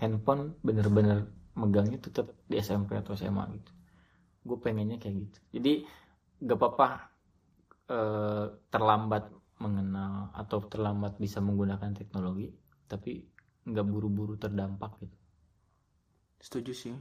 handphone 0.00 0.56
bener-bener 0.64 1.28
megangnya 1.56 2.00
tetap 2.00 2.32
di 2.46 2.60
SMP 2.60 2.96
atau 2.96 3.12
SMA 3.12 3.44
gitu. 3.56 3.70
Gue 4.46 4.56
pengennya 4.60 4.96
kayak 4.96 5.26
gitu. 5.26 5.38
Jadi 5.58 5.72
gak 6.44 6.58
apa-apa 6.60 7.15
eh, 7.90 8.46
terlambat 8.70 9.30
mengenal 9.56 10.30
atau 10.36 10.60
terlambat 10.68 11.16
bisa 11.16 11.40
menggunakan 11.40 11.96
teknologi 11.96 12.52
tapi 12.86 13.24
nggak 13.66 13.86
buru-buru 13.86 14.36
terdampak 14.38 15.00
gitu. 15.02 15.16
Setuju 16.38 16.72
sih. 16.76 16.96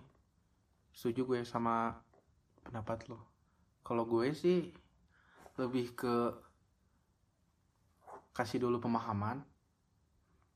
Setuju 0.96 1.28
gue 1.28 1.40
sama 1.44 1.94
pendapat 2.64 3.12
lo. 3.12 3.20
Kalau 3.86 4.08
gue 4.08 4.34
sih 4.34 4.72
lebih 5.60 5.94
ke 5.94 6.16
kasih 8.36 8.60
dulu 8.68 8.84
pemahaman 8.84 9.40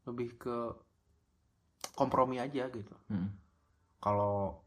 lebih 0.03 0.35
ke 0.35 0.57
kompromi 1.95 2.43
aja 2.43 2.67
gitu. 2.67 2.95
Hmm. 3.07 3.31
kalau 3.99 4.63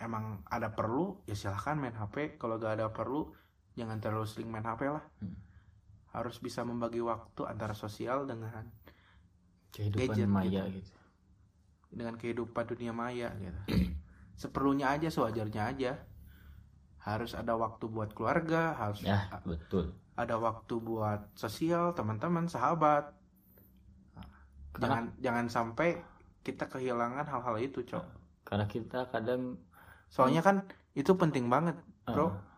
emang 0.00 0.44
ada 0.48 0.72
perlu 0.72 1.24
ya 1.24 1.32
silahkan 1.32 1.76
main 1.76 1.96
HP 1.96 2.36
kalau 2.36 2.60
gak 2.60 2.80
ada 2.80 2.92
perlu 2.92 3.32
jangan 3.74 3.98
terlalu 3.98 4.26
sering 4.26 4.48
main 4.50 4.64
HP 4.64 4.90
lah. 4.90 5.04
Hmm. 5.20 5.36
harus 6.14 6.38
bisa 6.38 6.62
membagi 6.62 7.02
waktu 7.02 7.42
antara 7.42 7.74
sosial 7.74 8.22
dengan 8.22 8.70
kehidupan 9.74 10.14
Gadget 10.14 10.30
maya 10.30 10.62
gitu. 10.70 10.78
gitu. 10.78 10.92
Dengan 11.90 12.14
kehidupan 12.14 12.64
dunia 12.70 12.94
maya 12.94 13.34
gitu. 13.34 13.60
Seperlunya 14.46 14.94
aja 14.94 15.10
sewajarnya 15.10 15.62
aja. 15.74 15.92
Harus 17.02 17.34
ada 17.34 17.58
waktu 17.58 17.90
buat 17.90 18.14
keluarga 18.14 18.78
harus 18.78 19.02
ya 19.02 19.26
betul. 19.42 19.90
Ada 20.14 20.38
waktu 20.38 20.74
buat 20.78 21.34
sosial 21.34 21.92
teman-teman 21.98 22.46
sahabat. 22.46 23.10
Jangan 24.78 25.10
jangan 25.18 25.46
sampai 25.50 25.98
kita 26.46 26.70
kehilangan 26.70 27.26
hal-hal 27.26 27.58
itu 27.58 27.82
cok. 27.82 28.06
Karena 28.46 28.70
kita 28.70 29.10
kadang 29.10 29.58
soalnya 30.06 30.46
kan 30.46 30.62
itu 30.94 31.10
penting 31.18 31.50
banget 31.50 31.74
bro. 32.06 32.30
Eh, 32.30 32.53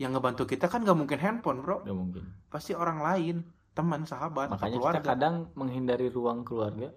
yang 0.00 0.16
ngebantu 0.16 0.48
kita 0.48 0.68
kan 0.68 0.82
gak 0.82 0.96
mungkin 0.96 1.20
handphone 1.20 1.60
bro. 1.60 1.84
Nggak 1.84 1.98
mungkin. 1.98 2.24
Pasti 2.48 2.72
orang 2.72 3.04
lain 3.04 3.44
teman 3.72 4.04
sahabat 4.04 4.52
makanya 4.52 4.78
keluarga. 4.78 5.00
kita 5.00 5.08
kadang 5.16 5.36
menghindari 5.56 6.08
ruang 6.12 6.44
keluarga. 6.44 6.92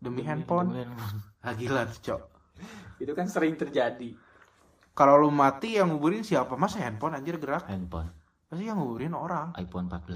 Demi, 0.00 0.24
handphone. 0.24 0.72
demi 0.72 0.80
handphone. 0.86 1.18
ah, 1.44 1.52
gila 1.52 1.82
tuh, 1.92 2.00
cok. 2.00 2.22
Itu 3.02 3.12
kan 3.12 3.26
sering 3.28 3.60
terjadi. 3.60 4.16
Kalau 4.96 5.20
lu 5.20 5.30
mati 5.32 5.76
yang 5.76 5.92
nguburin 5.92 6.24
siapa? 6.24 6.56
Masa 6.56 6.80
handphone 6.82 7.16
anjir 7.16 7.36
gerak? 7.36 7.68
Handphone. 7.68 8.08
Pasti 8.50 8.66
yang 8.66 8.82
nguburin 8.82 9.14
orang. 9.14 9.54
iPhone 9.60 9.86
14 9.86 10.10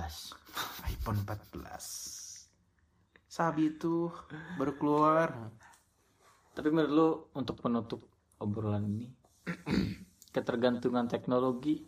iPhone 0.92 1.22
14 1.22 3.30
Sabi 3.30 3.74
itu 3.74 4.10
baru 4.58 4.72
keluar. 4.74 5.28
Tapi 6.54 6.68
menurut 6.70 6.92
lu 6.94 7.08
untuk 7.34 7.58
penutup 7.58 8.06
obrolan 8.38 8.86
ini 8.86 9.10
ketergantungan 10.34 11.10
teknologi 11.10 11.82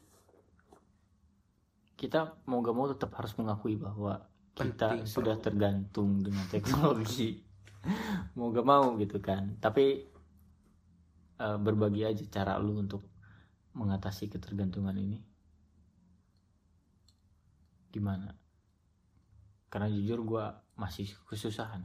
kita 1.97 2.45
mau 2.47 2.61
gak 2.61 2.77
mau 2.77 2.87
tetap 2.93 3.11
harus 3.17 3.33
mengakui 3.41 3.81
bahwa 3.81 4.21
kita 4.57 5.05
Penting, 5.05 5.09
sudah 5.09 5.37
bro. 5.37 5.45
tergantung 5.45 6.21
dengan 6.25 6.45
teknologi. 6.49 7.45
Mau 8.41 8.51
gak 8.57 8.65
mau 8.65 8.97
gitu 8.97 9.21
kan. 9.21 9.61
Tapi 9.61 10.09
eh, 11.39 11.59
berbagi 11.61 12.09
aja 12.09 12.25
cara 12.33 12.57
lu 12.57 12.81
untuk 12.81 13.05
mengatasi 13.77 14.33
ketergantungan 14.33 14.97
ini. 14.97 15.21
Gimana? 17.93 18.33
Karena 19.69 19.93
jujur 19.93 20.25
gua 20.25 20.45
masih 20.77 21.09
kesusahan 21.29 21.85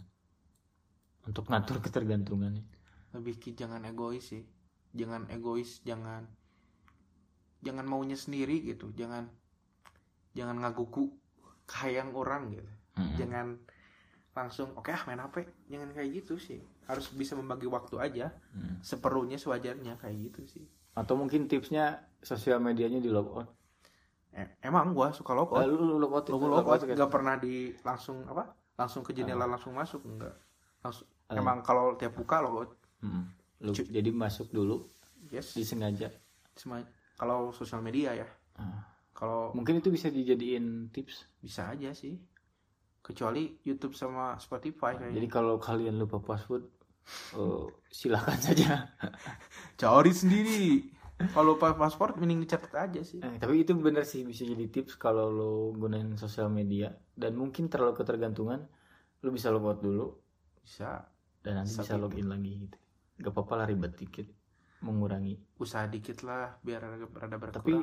untuk 1.28 1.47
ngatur 1.51 1.80
ketergantungannya 1.84 2.66
lebih 3.12 3.39
ke 3.39 3.51
jangan 3.55 3.84
egois 3.84 4.24
sih. 4.32 4.43
Jangan 4.91 5.28
egois 5.32 5.80
jangan 5.84 6.28
jangan 7.64 7.86
maunya 7.88 8.16
sendiri 8.16 8.64
gitu. 8.64 8.91
Jangan 8.95 9.28
jangan 10.32 10.58
ngaguku 10.60 11.12
kayang 11.66 12.12
orang 12.14 12.52
gitu. 12.52 12.72
Mm-mm. 12.92 13.16
jangan 13.16 13.48
langsung 14.32 14.76
oke 14.76 14.92
ah 14.92 15.04
main 15.08 15.20
HP 15.20 15.48
jangan 15.68 15.90
kayak 15.92 16.10
gitu 16.24 16.36
sih. 16.36 16.60
Harus 16.88 17.12
bisa 17.12 17.36
membagi 17.36 17.68
waktu 17.68 17.96
aja. 18.00 18.28
Mm. 18.52 18.80
seperlunya 18.82 19.36
sewajarnya 19.36 19.96
kayak 19.98 20.18
gitu 20.32 20.42
sih. 20.48 20.66
Atau 20.92 21.16
mungkin 21.16 21.48
tipsnya 21.48 22.04
sosial 22.20 22.60
medianya 22.60 23.00
di 23.00 23.08
logout. 23.08 23.48
Eh, 24.32 24.60
emang 24.64 24.96
gua 24.96 25.12
suka 25.12 25.36
logout. 25.36 25.64
Eh, 25.64 25.68
lu, 25.68 25.80
lu 25.80 26.00
logo 26.00 26.20
logout 26.24 26.28
logout 26.64 26.82
itu, 26.84 26.96
nggak 26.96 27.12
pernah 27.12 27.36
di 27.36 27.72
langsung 27.84 28.24
apa? 28.28 28.52
Langsung 28.76 29.04
ke 29.04 29.12
jendela 29.12 29.48
langsung 29.48 29.76
masuk 29.76 30.04
enggak 30.08 30.36
langsung 30.82 31.06
Ah. 31.32 31.40
emang 31.40 31.64
kalau 31.64 31.96
tiap 31.96 32.12
buka 32.12 32.44
logout. 32.44 32.76
Mm. 33.00 33.24
Lu- 33.64 33.72
jadi 33.72 34.12
masuk 34.12 34.52
dulu 34.52 34.84
yes. 35.32 35.56
disengaja. 35.56 36.12
Cuma- 36.60 36.84
kalau 37.16 37.56
sosial 37.56 37.80
media 37.80 38.12
ya. 38.12 38.28
Ah. 38.60 38.84
Kalau 39.22 39.54
mungkin 39.54 39.78
itu 39.78 39.94
bisa 39.94 40.10
dijadiin 40.10 40.90
tips. 40.90 41.30
Bisa 41.38 41.70
aja 41.70 41.94
sih. 41.94 42.18
Kecuali 43.06 43.54
YouTube 43.62 43.94
sama 43.94 44.34
Spotify 44.42 44.98
kayaknya. 44.98 45.22
Jadi 45.22 45.28
kalau 45.30 45.62
kalian 45.62 46.02
lupa 46.02 46.18
password 46.18 46.66
uh, 47.38 47.70
silakan 47.94 48.42
saja. 48.42 48.90
Cari 49.82 50.10
sendiri. 50.10 50.90
Kalau 51.38 51.54
pas 51.62 51.78
paspor 51.78 52.18
mending 52.18 52.50
dicatat 52.50 52.74
aja 52.74 53.06
sih. 53.06 53.22
Eh, 53.22 53.38
tapi 53.38 53.62
itu 53.62 53.78
bener 53.78 54.10
sih 54.10 54.26
bisa 54.26 54.42
jadi 54.42 54.66
tips 54.74 54.98
kalau 54.98 55.30
lo 55.30 55.70
gunain 55.78 56.18
sosial 56.18 56.50
media. 56.50 56.90
Dan 57.14 57.38
mungkin 57.38 57.70
terlalu 57.70 57.94
ketergantungan 57.94 58.66
lo 59.22 59.30
bisa 59.30 59.54
logout 59.54 59.86
dulu. 59.86 60.18
Bisa. 60.66 61.06
Dan 61.46 61.62
nanti 61.62 61.78
bisa 61.78 61.86
Saat 61.86 62.02
itu. 62.02 62.10
login 62.10 62.26
lagi 62.26 62.66
gitu. 62.66 62.78
Gak 63.22 63.38
apa-apa 63.38 63.54
lah 63.54 63.66
ribet 63.70 63.94
dikit 64.02 64.26
mengurangi. 64.82 65.38
Usaha 65.62 65.86
dikit 65.86 66.26
lah 66.26 66.58
biar 66.66 66.82
rada 66.90 67.38
berkurang. 67.38 67.54
tapi 67.54 67.74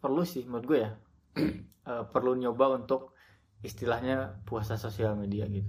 perlu 0.00 0.24
sih 0.24 0.42
menurut 0.42 0.66
gue 0.66 0.78
ya. 0.80 0.92
Eh, 1.80 2.04
perlu 2.06 2.36
nyoba 2.36 2.76
untuk 2.76 3.16
istilahnya 3.58 4.44
puasa 4.44 4.76
sosial 4.76 5.16
media 5.16 5.48
gitu. 5.48 5.64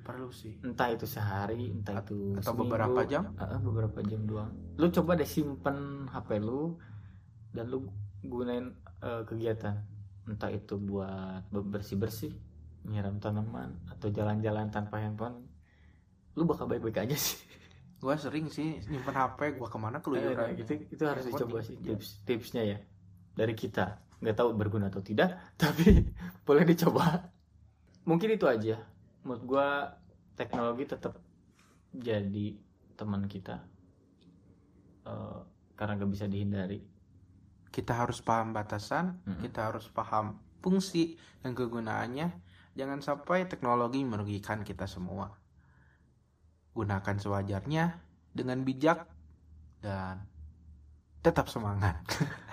Perlu 0.00 0.28
sih. 0.28 0.56
Entah 0.60 0.88
itu 0.88 1.04
sehari 1.04 1.68
entah 1.68 2.00
itu 2.00 2.32
atau 2.34 2.56
seminggu, 2.56 2.64
beberapa 2.64 3.00
jam? 3.04 3.28
Eh, 3.34 3.60
beberapa 3.60 3.98
jam 4.00 4.24
doang. 4.24 4.50
Lu 4.76 4.88
coba 4.90 5.14
deh 5.14 5.24
simpen 5.24 5.76
HP 6.08 6.40
lu 6.40 6.80
dan 7.50 7.68
lu 7.68 7.84
gunain 8.22 8.72
eh, 9.00 9.22
kegiatan. 9.22 9.84
Entah 10.24 10.48
itu 10.48 10.76
buat 10.76 11.44
bersih 11.52 11.96
bersih 11.96 12.32
nyiram 12.84 13.16
tanaman 13.16 13.84
atau 13.86 14.08
jalan-jalan 14.08 14.68
tanpa 14.68 14.96
handphone. 14.96 15.44
Lu 16.34 16.44
bakal 16.44 16.66
baik-baik 16.66 17.04
aja 17.04 17.16
sih. 17.16 17.36
Gua 18.00 18.16
sering 18.16 18.48
sih 18.48 18.80
nyimpen 18.84 19.12
HP 19.12 19.56
gua 19.56 19.68
ke 19.68 19.76
mana 19.76 19.96
Eh, 19.96 20.02
keluyuran. 20.02 20.56
gitu 20.56 20.72
itu 20.88 21.04
harus 21.04 21.24
dicoba 21.24 21.60
di- 21.60 21.66
sih 21.68 21.76
tips 21.78 22.08
tipsnya 22.24 22.64
ya 22.64 22.78
dari 23.34 23.54
kita. 23.54 24.00
Nggak 24.22 24.36
tahu 24.40 24.56
berguna 24.56 24.88
atau 24.88 25.02
tidak 25.04 25.36
tapi 25.60 26.06
boleh 26.42 26.64
dicoba. 26.64 27.30
Mungkin 28.08 28.34
itu 28.34 28.46
aja. 28.48 28.80
Menurut 29.22 29.42
gua 29.44 29.68
teknologi 30.34 30.88
tetap 30.88 31.20
jadi 31.94 32.58
teman 32.94 33.26
kita 33.30 33.74
Eh, 35.04 35.40
karena 35.76 36.00
gak 36.00 36.12
bisa 36.12 36.24
dihindari. 36.24 36.80
Kita 37.68 37.92
harus 37.92 38.22
paham 38.22 38.54
batasan 38.54 39.18
Mm-mm. 39.26 39.42
kita 39.44 39.68
harus 39.68 39.90
paham 39.92 40.40
fungsi 40.64 41.20
dan 41.44 41.52
kegunaannya. 41.52 42.32
Jangan 42.74 43.00
sampai 43.04 43.46
teknologi 43.46 44.00
merugikan 44.02 44.64
kita 44.64 44.88
semua. 44.88 45.28
Gunakan 46.74 47.16
sewajarnya 47.20 48.00
dengan 48.34 48.64
bijak 48.66 49.06
dan 49.84 50.24
tetap 51.22 51.46
semangat 51.52 52.00